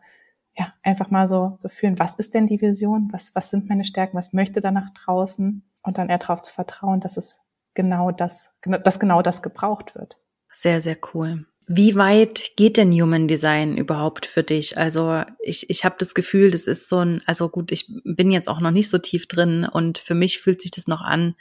[0.57, 3.09] ja, einfach mal so, so fühlen, was ist denn die Vision?
[3.13, 4.17] Was, was sind meine Stärken?
[4.17, 5.63] Was möchte da nach draußen?
[5.83, 7.41] Und dann eher darauf zu vertrauen, dass es
[7.75, 10.22] genau das, dass genau das gebraucht wird.
[10.53, 11.47] Sehr, sehr cool.
[11.69, 14.77] Wie weit geht denn Human Design überhaupt für dich?
[14.77, 18.49] Also ich, ich habe das Gefühl, das ist so ein, also gut, ich bin jetzt
[18.49, 21.35] auch noch nicht so tief drin und für mich fühlt sich das noch an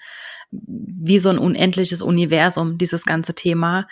[0.52, 3.88] wie so ein unendliches Universum, dieses ganze Thema.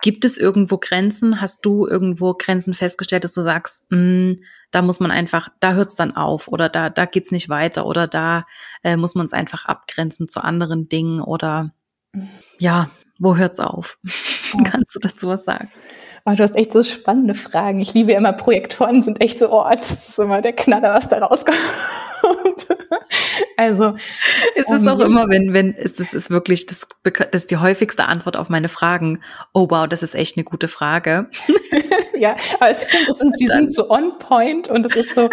[0.00, 1.40] Gibt es irgendwo Grenzen?
[1.40, 5.74] Hast du irgendwo Grenzen festgestellt, dass du sagst, mh, hm, da muss man einfach, da
[5.74, 8.46] hört's dann auf oder da, da geht's nicht weiter oder da
[8.82, 11.72] äh, muss man es einfach abgrenzen zu anderen Dingen oder
[12.58, 13.98] ja, wo hört's auf?
[14.56, 14.62] Ja.
[14.70, 15.68] Kannst du dazu was sagen?
[16.26, 17.80] Oh, du hast echt so spannende Fragen.
[17.80, 21.18] Ich liebe immer Projektoren, sind echt so, oh, das ist immer der Knaller, was da
[21.18, 21.58] rauskommt.
[23.58, 23.94] also
[24.54, 28.06] es ist auch ähm, immer, wenn, wenn, es ist wirklich, das, das ist die häufigste
[28.06, 29.20] Antwort auf meine Fragen.
[29.52, 31.28] Oh wow, das ist echt eine gute Frage.
[32.18, 35.28] ja, aber es stimmt, es sind, sie sind so on point und es ist so,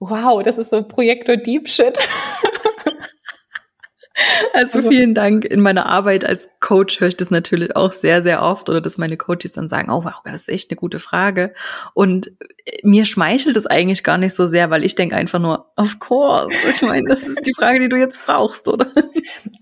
[0.00, 1.98] wow, das ist so Projektor Deep Shit.
[4.52, 5.44] Also, also vielen Dank.
[5.44, 8.96] In meiner Arbeit als Coach höre ich das natürlich auch sehr, sehr oft oder dass
[8.96, 11.52] meine Coaches dann sagen, oh wow, das ist echt eine gute Frage.
[11.92, 12.32] Und
[12.82, 16.56] mir schmeichelt es eigentlich gar nicht so sehr, weil ich denke einfach nur, of course.
[16.68, 18.86] Ich meine, das ist die Frage, die du jetzt brauchst, oder?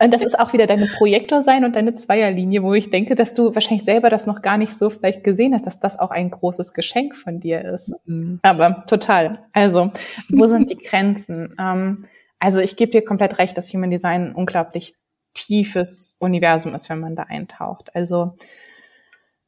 [0.00, 3.34] Und das ist auch wieder deine Projektor sein und deine Zweierlinie, wo ich denke, dass
[3.34, 6.30] du wahrscheinlich selber das noch gar nicht so vielleicht gesehen hast, dass das auch ein
[6.30, 7.92] großes Geschenk von dir ist.
[8.06, 8.38] Mhm.
[8.42, 9.40] Aber total.
[9.52, 9.92] Also,
[10.30, 11.54] wo sind die Grenzen?
[11.58, 12.06] Ähm,
[12.44, 14.94] also ich gebe dir komplett recht, dass Human Design ein unglaublich
[15.32, 17.94] tiefes Universum ist, wenn man da eintaucht.
[17.96, 18.36] Also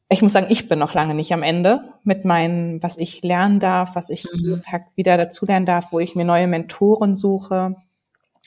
[0.08, 3.60] ich muss sagen, ich bin noch lange nicht am Ende mit meinen, was ich lernen
[3.60, 4.38] darf, was ich mhm.
[4.40, 7.76] jeden Tag wieder dazulernen darf, wo ich mir neue Mentoren suche.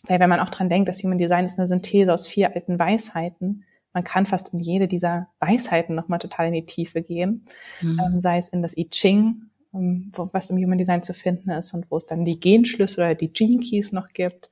[0.04, 2.80] Weil wenn man auch dran denkt, dass Human Design ist eine Synthese aus vier alten
[2.80, 7.46] Weisheiten, man kann fast in jede dieser Weisheiten nochmal total in die Tiefe gehen.
[7.82, 8.02] Mhm.
[8.04, 11.90] Ähm, sei es in das I Ching, was im Human Design zu finden ist und
[11.90, 14.50] wo es dann die Genschlüssel oder die Gene Keys noch gibt,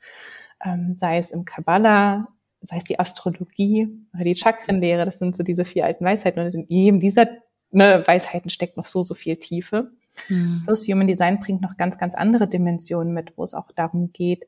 [0.63, 2.27] ähm, sei es im Kabbalah,
[2.61, 6.53] sei es die Astrologie oder die Chakrenlehre, das sind so diese vier alten Weisheiten und
[6.53, 7.27] in jedem dieser
[7.71, 9.91] ne, Weisheiten steckt noch so, so viel Tiefe.
[10.29, 10.63] Mhm.
[10.65, 14.45] Plus Human Design bringt noch ganz, ganz andere Dimensionen mit, wo es auch darum geht,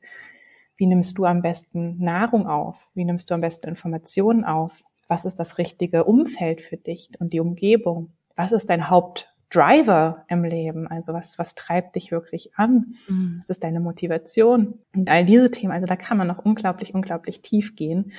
[0.76, 2.88] wie nimmst du am besten Nahrung auf?
[2.94, 4.82] Wie nimmst du am besten Informationen auf?
[5.08, 8.12] Was ist das richtige Umfeld für dich und die Umgebung?
[8.34, 10.86] Was ist dein Haupt Driver im Leben?
[10.86, 12.94] Also was, was treibt dich wirklich an?
[13.08, 13.36] Mhm.
[13.40, 14.78] Was ist deine Motivation?
[14.94, 18.12] Und all diese Themen, also da kann man noch unglaublich, unglaublich tief gehen.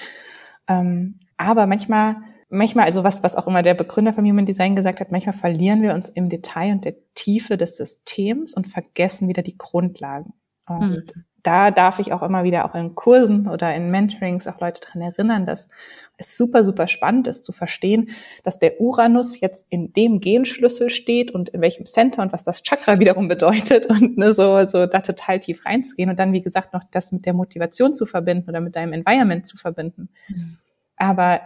[0.67, 2.17] Ähm, aber manchmal,
[2.49, 5.81] manchmal, also was, was auch immer der Begründer von Human Design gesagt hat, manchmal verlieren
[5.81, 10.33] wir uns im Detail und der Tiefe des Systems und vergessen wieder die Grundlagen.
[10.67, 14.59] Und mhm da darf ich auch immer wieder auch in Kursen oder in Mentorings auch
[14.59, 15.69] Leute dran erinnern, dass
[16.17, 18.09] es super, super spannend ist zu verstehen,
[18.43, 22.63] dass der Uranus jetzt in dem Genschlüssel steht und in welchem Center und was das
[22.63, 26.73] Chakra wiederum bedeutet und ne, so, so da total tief reinzugehen und dann, wie gesagt,
[26.73, 30.09] noch das mit der Motivation zu verbinden oder mit deinem Environment zu verbinden.
[30.27, 30.57] Mhm.
[30.95, 31.41] Aber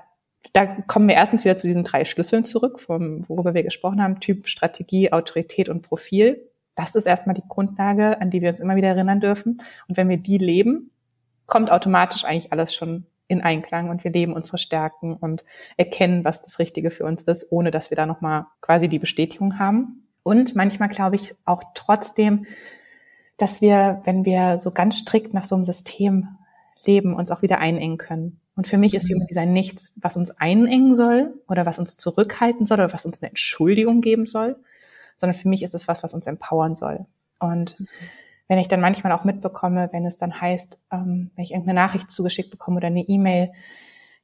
[0.53, 4.19] da kommen wir erstens wieder zu diesen drei Schlüsseln zurück, vom, worüber wir gesprochen haben,
[4.19, 8.75] Typ, Strategie, Autorität und Profil das ist erstmal die Grundlage, an die wir uns immer
[8.75, 9.57] wieder erinnern dürfen.
[9.87, 10.91] Und wenn wir die leben,
[11.45, 15.43] kommt automatisch eigentlich alles schon in Einklang und wir leben unsere Stärken und
[15.77, 19.57] erkennen, was das Richtige für uns ist, ohne dass wir da nochmal quasi die Bestätigung
[19.57, 20.07] haben.
[20.21, 22.45] Und manchmal glaube ich auch trotzdem,
[23.37, 26.27] dass wir, wenn wir so ganz strikt nach so einem System
[26.85, 28.39] leben, uns auch wieder einengen können.
[28.55, 29.09] Und für mich ist.
[29.11, 33.21] Human Design nichts, was uns einengen soll oder was uns zurückhalten soll oder was uns
[33.21, 34.55] eine Entschuldigung geben soll,
[35.15, 37.05] sondern für mich ist es was, was uns empowern soll.
[37.39, 37.87] Und mhm.
[38.47, 42.11] wenn ich dann manchmal auch mitbekomme, wenn es dann heißt, ähm, wenn ich irgendeine Nachricht
[42.11, 43.51] zugeschickt bekomme oder eine E-Mail,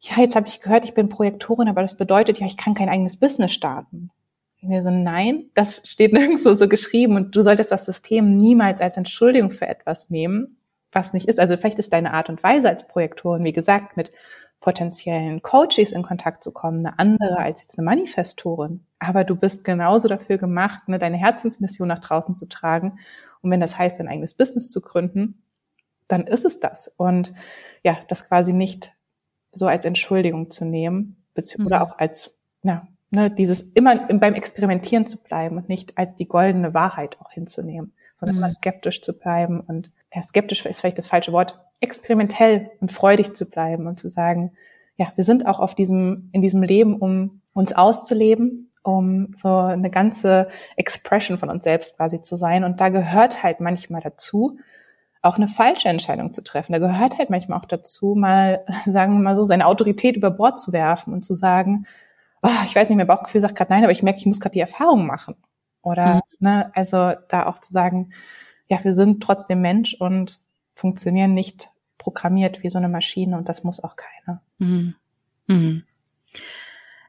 [0.01, 2.89] ja, jetzt habe ich gehört, ich bin Projektorin, aber das bedeutet ja, ich kann kein
[2.89, 4.09] eigenes Business starten.
[4.61, 8.81] Und mir so, nein, das steht nirgendwo so geschrieben und du solltest das System niemals
[8.81, 10.57] als Entschuldigung für etwas nehmen,
[10.91, 11.39] was nicht ist.
[11.39, 14.11] Also vielleicht ist deine Art und Weise als Projektorin, wie gesagt, mit
[14.61, 18.85] potenziellen Coaches in Kontakt zu kommen, eine andere als jetzt eine Manifestorin.
[18.99, 22.99] Aber du bist genauso dafür gemacht, ne, deine Herzensmission nach draußen zu tragen.
[23.41, 25.41] Und wenn das heißt, dein eigenes Business zu gründen,
[26.07, 26.87] dann ist es das.
[26.95, 27.33] Und
[27.83, 28.93] ja, das quasi nicht
[29.51, 31.65] so als Entschuldigung zu nehmen, mhm.
[31.65, 36.27] oder auch als, ja, ne, dieses immer beim Experimentieren zu bleiben und nicht als die
[36.27, 38.43] goldene Wahrheit auch hinzunehmen, sondern mhm.
[38.43, 43.33] immer skeptisch zu bleiben und ja, skeptisch ist vielleicht das falsche Wort, experimentell und freudig
[43.35, 44.53] zu bleiben und zu sagen,
[44.95, 49.89] ja, wir sind auch auf diesem, in diesem Leben, um uns auszuleben, um so eine
[49.89, 52.63] ganze Expression von uns selbst quasi zu sein.
[52.63, 54.57] Und da gehört halt manchmal dazu,
[55.23, 56.73] auch eine falsche Entscheidung zu treffen.
[56.73, 60.59] Da gehört halt manchmal auch dazu, mal, sagen wir mal so, seine Autorität über Bord
[60.59, 61.85] zu werfen und zu sagen,
[62.43, 64.53] oh, ich weiß nicht, mein Bauchgefühl sagt gerade nein, aber ich merke, ich muss gerade
[64.53, 65.35] die Erfahrung machen.
[65.81, 66.21] Oder, mhm.
[66.39, 68.11] ne, also da auch zu sagen,
[68.67, 70.39] ja, wir sind trotzdem Mensch und
[70.75, 71.70] funktionieren nicht
[72.01, 74.41] programmiert wie so eine Maschine und das muss auch keiner.
[74.57, 74.95] Mhm.
[75.45, 75.83] Mhm.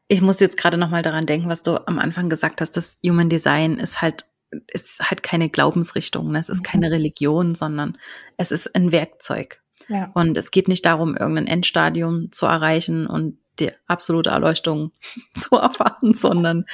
[0.07, 2.99] Ich muss jetzt gerade noch mal daran denken, was du am Anfang gesagt hast, das
[3.03, 4.27] Human Design ist halt
[4.67, 6.39] ist halt keine Glaubensrichtung, ne?
[6.39, 6.93] es ist keine mhm.
[6.93, 7.97] Religion, sondern
[8.37, 9.63] es ist ein Werkzeug.
[9.89, 10.11] Ja.
[10.13, 14.93] Und es geht nicht darum, irgendein Endstadium zu erreichen und die absolute Erleuchtung
[15.39, 16.67] zu erfahren, sondern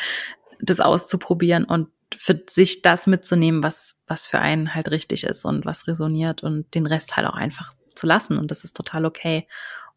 [0.61, 5.65] das auszuprobieren und für sich das mitzunehmen, was, was für einen halt richtig ist und
[5.65, 8.39] was resoniert und den Rest halt auch einfach zu lassen.
[8.39, 9.47] Und das ist total okay.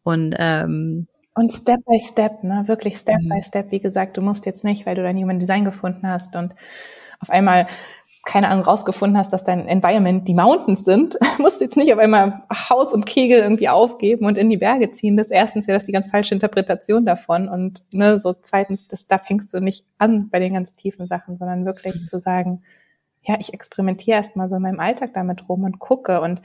[0.02, 2.64] Und ähm, Und Step by Step, ne?
[2.66, 3.28] Wirklich Step mhm.
[3.30, 3.70] by Step.
[3.70, 6.54] Wie gesagt, du musst jetzt nicht, weil du dein Human Design gefunden hast und
[7.20, 7.66] auf einmal
[8.24, 12.44] keine Ahnung, rausgefunden hast, dass dein Environment die Mountains sind, musst jetzt nicht auf einmal
[12.70, 15.16] Haus und Kegel irgendwie aufgeben und in die Berge ziehen.
[15.16, 19.18] Das erstens wäre das die ganz falsche Interpretation davon und ne, so zweitens, das, da
[19.18, 22.06] fängst du nicht an bei den ganz tiefen Sachen, sondern wirklich mhm.
[22.06, 22.62] zu sagen,
[23.22, 26.42] ja, ich experimentiere erstmal so in meinem Alltag damit rum und gucke und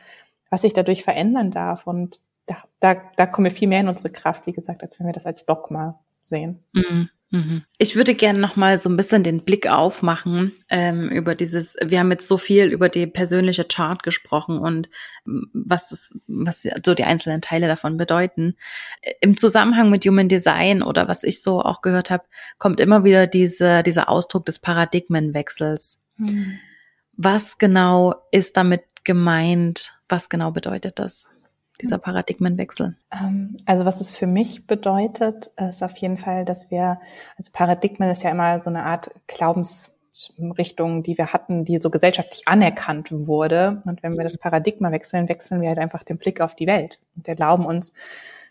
[0.49, 4.09] was ich dadurch verändern darf und da, da, da kommen wir viel mehr in unsere
[4.09, 6.63] Kraft, wie gesagt, als wenn wir das als Dogma sehen.
[6.73, 7.09] Mhm.
[7.29, 7.63] Mhm.
[7.77, 11.75] Ich würde gerne noch mal so ein bisschen den Blick aufmachen ähm, über dieses.
[11.83, 14.89] Wir haben jetzt so viel über die persönliche Chart gesprochen und
[15.27, 18.55] ähm, was das, was so die einzelnen Teile davon bedeuten.
[19.19, 22.23] Im Zusammenhang mit Human Design oder was ich so auch gehört habe,
[22.59, 25.99] kommt immer wieder diese dieser Ausdruck des Paradigmenwechsels.
[26.15, 26.59] Mhm.
[27.17, 29.96] Was genau ist damit gemeint?
[30.09, 31.37] Was genau bedeutet das?
[31.81, 32.95] dieser Paradigmenwechsel?
[33.13, 36.99] Ähm, also was es für mich bedeutet, ist auf jeden Fall, dass wir,
[37.37, 42.47] also Paradigmen ist ja immer so eine Art Glaubensrichtung, die wir hatten, die so gesellschaftlich
[42.47, 43.81] anerkannt wurde.
[43.85, 46.99] Und wenn wir das Paradigma wechseln, wechseln wir halt einfach den Blick auf die Welt
[47.15, 47.93] und erlauben uns,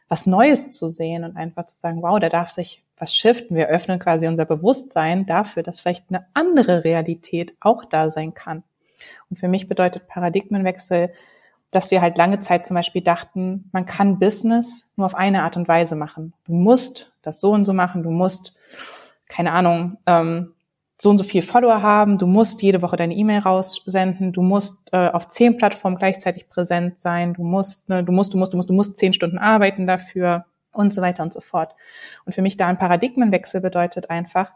[0.09, 3.57] was Neues zu sehen und einfach zu sagen, wow, da darf sich was shiften.
[3.57, 8.63] Wir öffnen quasi unser Bewusstsein dafür, dass vielleicht eine andere Realität auch da sein kann.
[9.29, 11.13] Und für mich bedeutet Paradigmenwechsel,
[11.71, 15.57] dass wir halt lange Zeit zum Beispiel dachten, man kann Business nur auf eine Art
[15.57, 16.33] und Weise machen.
[16.45, 18.55] Du musst das so und so machen, du musst,
[19.29, 20.53] keine Ahnung, ähm,
[20.99, 24.89] so und so viel Follower haben, du musst jede Woche deine E-Mail raussenden, du musst
[24.93, 28.57] äh, auf zehn Plattformen gleichzeitig präsent sein, du musst, ne, du musst, du musst, du
[28.57, 31.75] musst, du musst zehn Stunden arbeiten dafür und so weiter und so fort.
[32.25, 34.53] Und für mich da ein Paradigmenwechsel bedeutet einfach,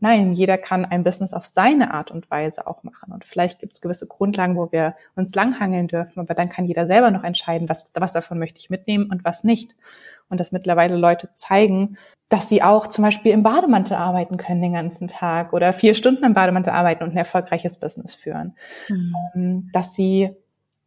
[0.00, 3.12] Nein, jeder kann ein Business auf seine Art und Weise auch machen.
[3.12, 6.86] Und vielleicht gibt es gewisse Grundlagen, wo wir uns langhangeln dürfen, aber dann kann jeder
[6.86, 9.74] selber noch entscheiden, was, was davon möchte ich mitnehmen und was nicht.
[10.28, 11.96] Und dass mittlerweile Leute zeigen,
[12.28, 16.24] dass sie auch zum Beispiel im Bademantel arbeiten können den ganzen Tag oder vier Stunden
[16.24, 18.54] im Bademantel arbeiten und ein erfolgreiches Business führen.
[18.88, 19.70] Mhm.
[19.72, 20.30] Dass sie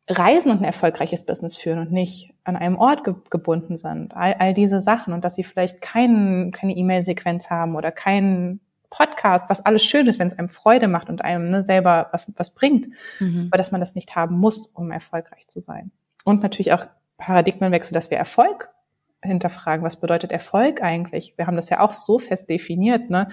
[0.09, 4.15] reisen und ein erfolgreiches Business führen und nicht an einem Ort ge gebunden sind.
[4.15, 8.59] All, all diese Sachen und dass sie vielleicht kein, keine E-Mail-Sequenz haben oder keinen
[8.91, 12.31] Podcast, was alles schön ist, wenn es einem Freude macht und einem ne, selber was,
[12.35, 12.89] was bringt,
[13.19, 13.47] mhm.
[13.49, 15.91] aber dass man das nicht haben muss, um erfolgreich zu sein.
[16.23, 16.85] Und natürlich auch
[17.17, 18.69] Paradigmenwechsel, dass wir Erfolg
[19.23, 19.85] hinterfragen.
[19.85, 21.33] Was bedeutet Erfolg eigentlich?
[21.37, 23.27] Wir haben das ja auch so fest definiert, ne?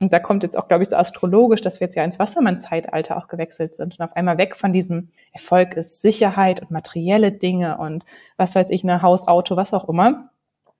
[0.00, 3.16] Und da kommt jetzt auch, glaube ich, so astrologisch, dass wir jetzt ja ins Wassermann-Zeitalter
[3.16, 7.78] auch gewechselt sind und auf einmal weg von diesem Erfolg ist Sicherheit und materielle Dinge
[7.78, 8.04] und
[8.36, 10.30] was weiß ich, ne Haus, Auto, was auch immer,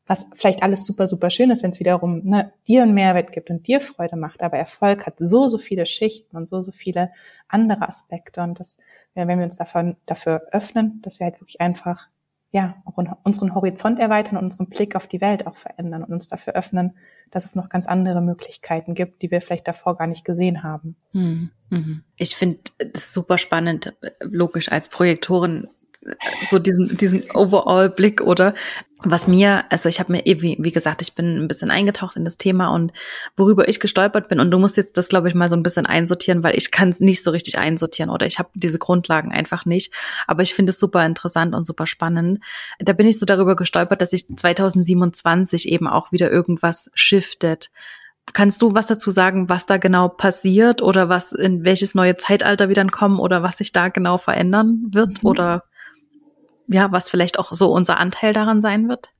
[0.08, 3.50] was vielleicht alles super, super schön ist, wenn es wiederum ne, dir einen Mehrwert gibt
[3.50, 4.42] und dir Freude macht.
[4.42, 7.12] Aber Erfolg hat so, so viele Schichten und so, so viele
[7.46, 8.40] andere Aspekte.
[8.40, 8.78] Und das,
[9.14, 12.08] wenn wir uns davon, dafür öffnen, dass wir halt wirklich einfach,
[12.50, 12.82] ja,
[13.22, 16.96] unseren Horizont erweitern und unseren Blick auf die Welt auch verändern und uns dafür öffnen,
[17.30, 20.96] dass es noch ganz andere Möglichkeiten gibt, die wir vielleicht davor gar nicht gesehen haben.
[21.12, 22.02] Hm, mhm.
[22.16, 25.68] Ich finde das super spannend, logisch als Projektorin
[26.48, 28.54] so diesen, diesen Overall-Blick oder
[29.04, 32.16] was mir, also ich habe mir eh, wie, wie gesagt, ich bin ein bisschen eingetaucht
[32.16, 32.92] in das Thema und
[33.36, 35.86] worüber ich gestolpert bin und du musst jetzt das, glaube ich, mal so ein bisschen
[35.86, 39.64] einsortieren, weil ich kann es nicht so richtig einsortieren oder ich habe diese Grundlagen einfach
[39.66, 39.94] nicht.
[40.26, 42.40] Aber ich finde es super interessant und super spannend.
[42.80, 47.70] Da bin ich so darüber gestolpert, dass sich 2027 eben auch wieder irgendwas shiftet.
[48.32, 52.68] Kannst du was dazu sagen, was da genau passiert oder was in welches neue Zeitalter
[52.68, 55.28] wir dann kommen oder was sich da genau verändern wird mhm.
[55.28, 55.64] oder
[56.68, 59.10] ja, was vielleicht auch so unser Anteil daran sein wird?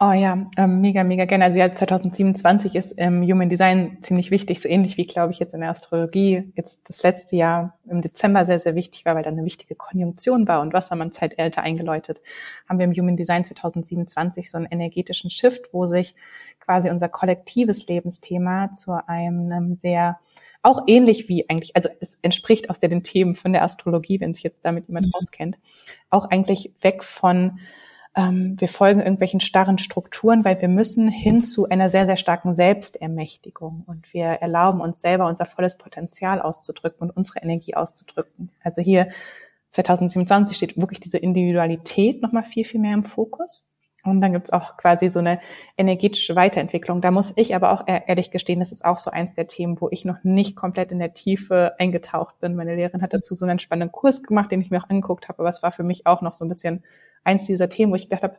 [0.00, 1.44] Oh ja, ähm, mega, mega gerne.
[1.44, 5.54] Also ja, 2027 ist im Human Design ziemlich wichtig, so ähnlich wie, glaube ich, jetzt
[5.54, 9.30] in der Astrologie jetzt das letzte Jahr im Dezember sehr, sehr wichtig war, weil da
[9.30, 12.20] eine wichtige Konjunktion war und Wassermann-Zeitalter eingeläutet,
[12.68, 16.16] haben wir im Human Design 2027 so einen energetischen Shift, wo sich
[16.58, 20.18] quasi unser kollektives Lebensthema zu einem sehr
[20.62, 24.34] auch ähnlich wie eigentlich, also es entspricht auch sehr den Themen von der Astrologie, wenn
[24.34, 25.14] sich jetzt damit jemand mhm.
[25.14, 25.58] auskennt,
[26.10, 27.58] auch eigentlich weg von
[28.14, 32.52] ähm, wir folgen irgendwelchen starren Strukturen, weil wir müssen hin zu einer sehr, sehr starken
[32.52, 38.50] Selbstermächtigung und wir erlauben uns selber unser volles Potenzial auszudrücken und unsere Energie auszudrücken.
[38.62, 39.08] Also hier
[39.70, 43.71] 2027 steht wirklich diese Individualität nochmal viel, viel mehr im Fokus.
[44.04, 45.38] Und dann gibt's auch quasi so eine
[45.76, 47.00] energetische Weiterentwicklung.
[47.00, 49.88] Da muss ich aber auch ehrlich gestehen, das ist auch so eins der Themen, wo
[49.90, 52.56] ich noch nicht komplett in der Tiefe eingetaucht bin.
[52.56, 55.38] Meine Lehrerin hat dazu so einen spannenden Kurs gemacht, den ich mir auch angeguckt habe,
[55.38, 56.82] aber es war für mich auch noch so ein bisschen
[57.22, 58.38] eins dieser Themen, wo ich gedacht habe,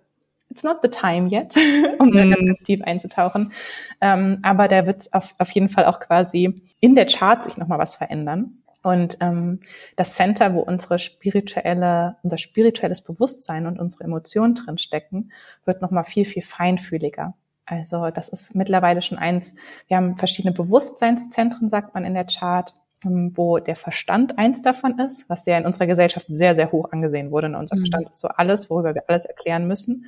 [0.49, 1.55] it's not the time yet,
[1.99, 2.29] um mm.
[2.29, 3.53] ganz, ganz tief einzutauchen.
[4.01, 7.79] Ähm, aber da wird auf, auf jeden Fall auch quasi in der Chart sich nochmal
[7.79, 8.62] was verändern.
[8.83, 9.61] Und ähm,
[9.95, 15.31] das Center, wo unsere spirituelle, unser spirituelles Bewusstsein und unsere Emotionen drin stecken,
[15.63, 17.33] wird nochmal viel, viel feinfühliger.
[17.65, 19.55] Also das ist mittlerweile schon eins,
[19.87, 22.75] wir haben verschiedene Bewusstseinszentren, sagt man in der Chart,
[23.05, 26.91] ähm, wo der Verstand eins davon ist, was ja in unserer Gesellschaft sehr, sehr hoch
[26.91, 27.47] angesehen wurde.
[27.47, 27.79] Und unser mhm.
[27.79, 30.07] Verstand ist so alles, worüber wir alles erklären müssen.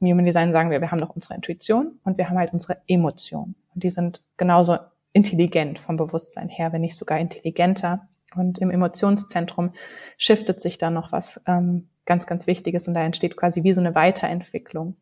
[0.00, 2.76] Im Human Design sagen wir, wir haben noch unsere Intuition und wir haben halt unsere
[2.86, 3.54] Emotionen.
[3.74, 4.78] Und die sind genauso
[5.12, 8.08] intelligent vom Bewusstsein her, wenn nicht sogar intelligenter.
[8.34, 9.72] Und im Emotionszentrum
[10.16, 13.80] shiftet sich da noch was ähm, ganz, ganz Wichtiges und da entsteht quasi wie so
[13.80, 14.96] eine Weiterentwicklung.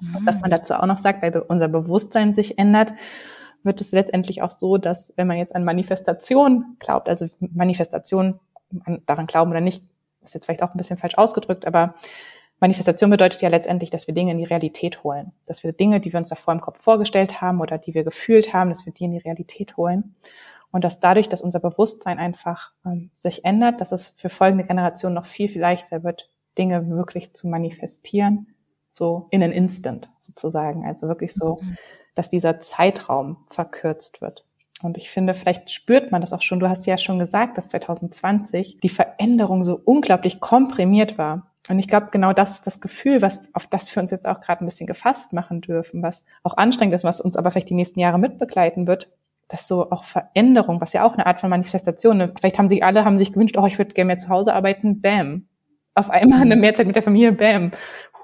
[0.00, 0.20] Mhm.
[0.24, 2.94] Was man dazu auch noch sagt, weil unser Bewusstsein sich ändert,
[3.62, 8.40] wird es letztendlich auch so, dass wenn man jetzt an Manifestation glaubt, also Manifestation,
[9.06, 9.84] daran glauben oder nicht,
[10.22, 11.94] ist jetzt vielleicht auch ein bisschen falsch ausgedrückt, aber
[12.62, 15.32] Manifestation bedeutet ja letztendlich, dass wir Dinge in die Realität holen.
[15.46, 18.54] Dass wir Dinge, die wir uns davor im Kopf vorgestellt haben oder die wir gefühlt
[18.54, 20.14] haben, dass wir die in die Realität holen.
[20.70, 25.16] Und dass dadurch, dass unser Bewusstsein einfach ähm, sich ändert, dass es für folgende Generationen
[25.16, 28.54] noch viel, viel leichter wird, Dinge wirklich zu manifestieren,
[28.88, 30.86] so in an instant sozusagen.
[30.86, 31.76] Also wirklich so, mhm.
[32.14, 34.44] dass dieser Zeitraum verkürzt wird.
[34.84, 36.60] Und ich finde, vielleicht spürt man das auch schon.
[36.60, 41.51] Du hast ja schon gesagt, dass 2020 die Veränderung so unglaublich komprimiert war.
[41.68, 44.40] Und ich glaube, genau das ist das Gefühl, was, auf das wir uns jetzt auch
[44.40, 47.74] gerade ein bisschen gefasst machen dürfen, was auch anstrengend ist, was uns aber vielleicht die
[47.74, 49.08] nächsten Jahre mitbegleiten wird,
[49.48, 52.32] dass so auch Veränderung, was ja auch eine Art von Manifestation, ne?
[52.36, 55.00] vielleicht haben sich alle, haben sich gewünscht, oh, ich würde gerne mehr zu Hause arbeiten,
[55.00, 55.46] bam.
[55.94, 56.62] Auf einmal eine mhm.
[56.62, 57.70] Mehrzeit mit der Familie, bam.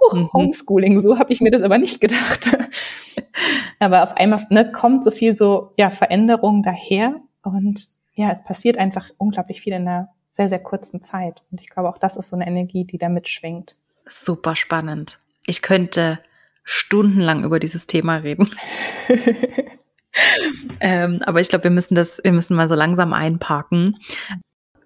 [0.00, 0.32] Huch, mhm.
[0.32, 2.50] Homeschooling, so habe ich mir das aber nicht gedacht.
[3.78, 8.78] aber auf einmal ne, kommt so viel so ja Veränderung daher und ja, es passiert
[8.78, 10.08] einfach unglaublich viel in der
[10.38, 11.42] sehr, sehr kurzen Zeit.
[11.50, 13.74] Und ich glaube, auch das ist so eine Energie, die da mitschwingt.
[14.06, 15.18] Super spannend.
[15.46, 16.20] Ich könnte
[16.62, 18.48] stundenlang über dieses Thema reden.
[20.80, 23.96] ähm, aber ich glaube, wir müssen das, wir müssen mal so langsam einparken.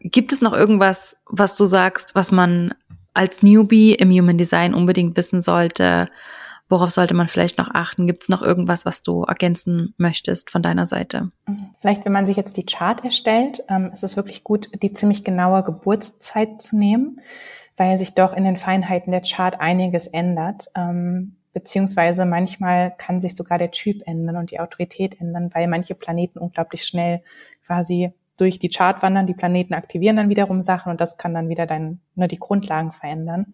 [0.01, 2.73] Gibt es noch irgendwas, was du sagst, was man
[3.13, 6.09] als Newbie im Human Design unbedingt wissen sollte?
[6.73, 8.07] Worauf sollte man vielleicht noch achten?
[8.07, 11.31] Gibt es noch irgendwas, was du ergänzen möchtest von deiner Seite?
[11.79, 15.23] Vielleicht, wenn man sich jetzt die Chart erstellt, ähm, ist es wirklich gut, die ziemlich
[15.23, 17.21] genaue Geburtszeit zu nehmen,
[17.77, 20.69] weil sich doch in den Feinheiten der Chart einiges ändert.
[20.75, 25.95] Ähm, beziehungsweise manchmal kann sich sogar der Typ ändern und die Autorität ändern, weil manche
[25.95, 27.23] Planeten unglaublich schnell
[27.67, 29.27] quasi durch die Chart wandern.
[29.27, 32.93] Die Planeten aktivieren dann wiederum Sachen und das kann dann wieder dein, nur die Grundlagen
[32.93, 33.53] verändern.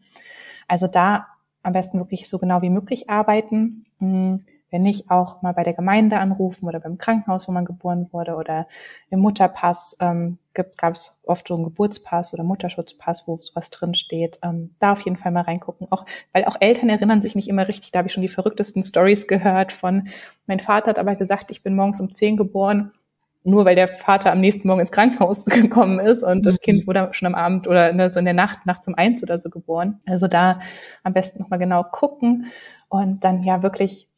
[0.69, 1.27] Also da
[1.69, 3.87] am besten wirklich so genau wie möglich arbeiten.
[4.01, 4.41] Hm,
[4.71, 8.35] wenn nicht, auch mal bei der Gemeinde anrufen oder beim Krankenhaus, wo man geboren wurde
[8.35, 8.67] oder
[9.09, 14.39] im Mutterpass ähm, gab es oft so einen Geburtspass oder Mutterschutzpass, wo sowas drin steht.
[14.43, 15.87] Ähm, da auf jeden Fall mal reingucken.
[15.91, 17.93] Auch, weil auch Eltern erinnern sich nicht immer richtig.
[17.93, 20.09] Da habe ich schon die verrücktesten Stories gehört von,
[20.47, 22.93] mein Vater hat aber gesagt, ich bin morgens um zehn geboren
[23.49, 26.87] nur weil der Vater am nächsten Morgen ins Krankenhaus gekommen ist und das Kind mhm.
[26.87, 29.51] wurde schon am Abend oder ne, so in der Nacht, nachts um eins oder so
[29.51, 30.01] geboren.
[30.07, 30.61] Also da
[31.03, 32.47] am besten nochmal genau gucken
[32.89, 34.09] und dann ja wirklich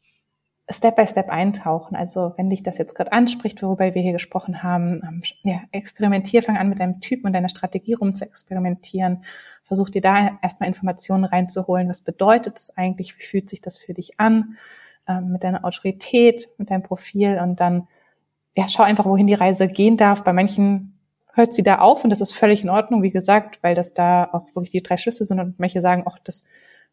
[0.69, 1.95] Step by Step eintauchen.
[1.95, 6.43] Also wenn dich das jetzt gerade anspricht, worüber wir hier gesprochen haben, ähm, ja, experimentier,
[6.43, 9.23] fang an mit deinem Typen und deiner Strategie rum zu experimentieren.
[9.63, 11.89] Versuch dir da erstmal Informationen reinzuholen.
[11.89, 13.17] Was bedeutet das eigentlich?
[13.17, 14.57] Wie fühlt sich das für dich an?
[15.07, 17.87] Ähm, mit deiner Autorität, mit deinem Profil und dann
[18.55, 20.23] ja, schau einfach, wohin die Reise gehen darf.
[20.23, 20.99] Bei manchen
[21.33, 24.25] hört sie da auf und das ist völlig in Ordnung, wie gesagt, weil das da
[24.31, 26.45] auch wirklich die drei Schlüsse sind und manche sagen, ach, das,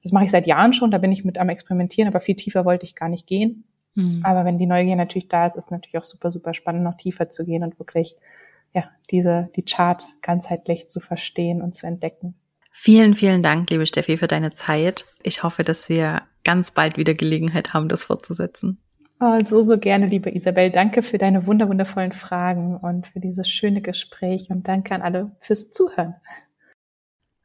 [0.02, 2.64] das mache ich seit Jahren schon, da bin ich mit am Experimentieren, aber viel tiefer
[2.64, 3.64] wollte ich gar nicht gehen.
[3.94, 4.20] Mhm.
[4.24, 7.28] Aber wenn die Neugier natürlich da ist, ist natürlich auch super, super spannend, noch tiefer
[7.28, 8.14] zu gehen und wirklich,
[8.72, 12.34] ja, diese, die Chart ganzheitlich zu verstehen und zu entdecken.
[12.70, 15.04] Vielen, vielen Dank, liebe Steffi, für deine Zeit.
[15.24, 18.78] Ich hoffe, dass wir ganz bald wieder Gelegenheit haben, das fortzusetzen.
[19.20, 20.70] Oh, so, so gerne, liebe Isabel.
[20.70, 25.72] Danke für deine wunderwundervollen Fragen und für dieses schöne Gespräch und danke an alle fürs
[25.72, 26.14] Zuhören.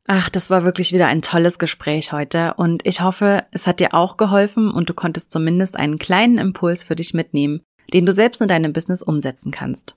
[0.06, 3.94] Ach, das war wirklich wieder ein tolles Gespräch heute und ich hoffe, es hat dir
[3.94, 7.62] auch geholfen und du konntest zumindest einen kleinen Impuls für dich mitnehmen,
[7.94, 9.96] den du selbst in deinem Business umsetzen kannst.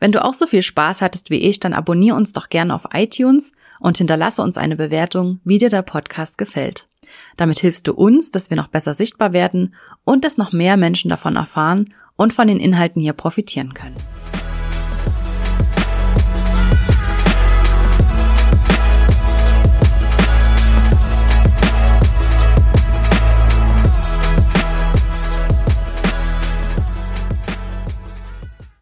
[0.00, 2.88] Wenn du auch so viel Spaß hattest wie ich, dann abonniere uns doch gerne auf
[2.92, 6.88] iTunes und hinterlasse uns eine Bewertung, wie dir der Podcast gefällt.
[7.36, 9.74] Damit hilfst du uns, dass wir noch besser sichtbar werden
[10.04, 13.96] und dass noch mehr Menschen davon erfahren und von den Inhalten hier profitieren können.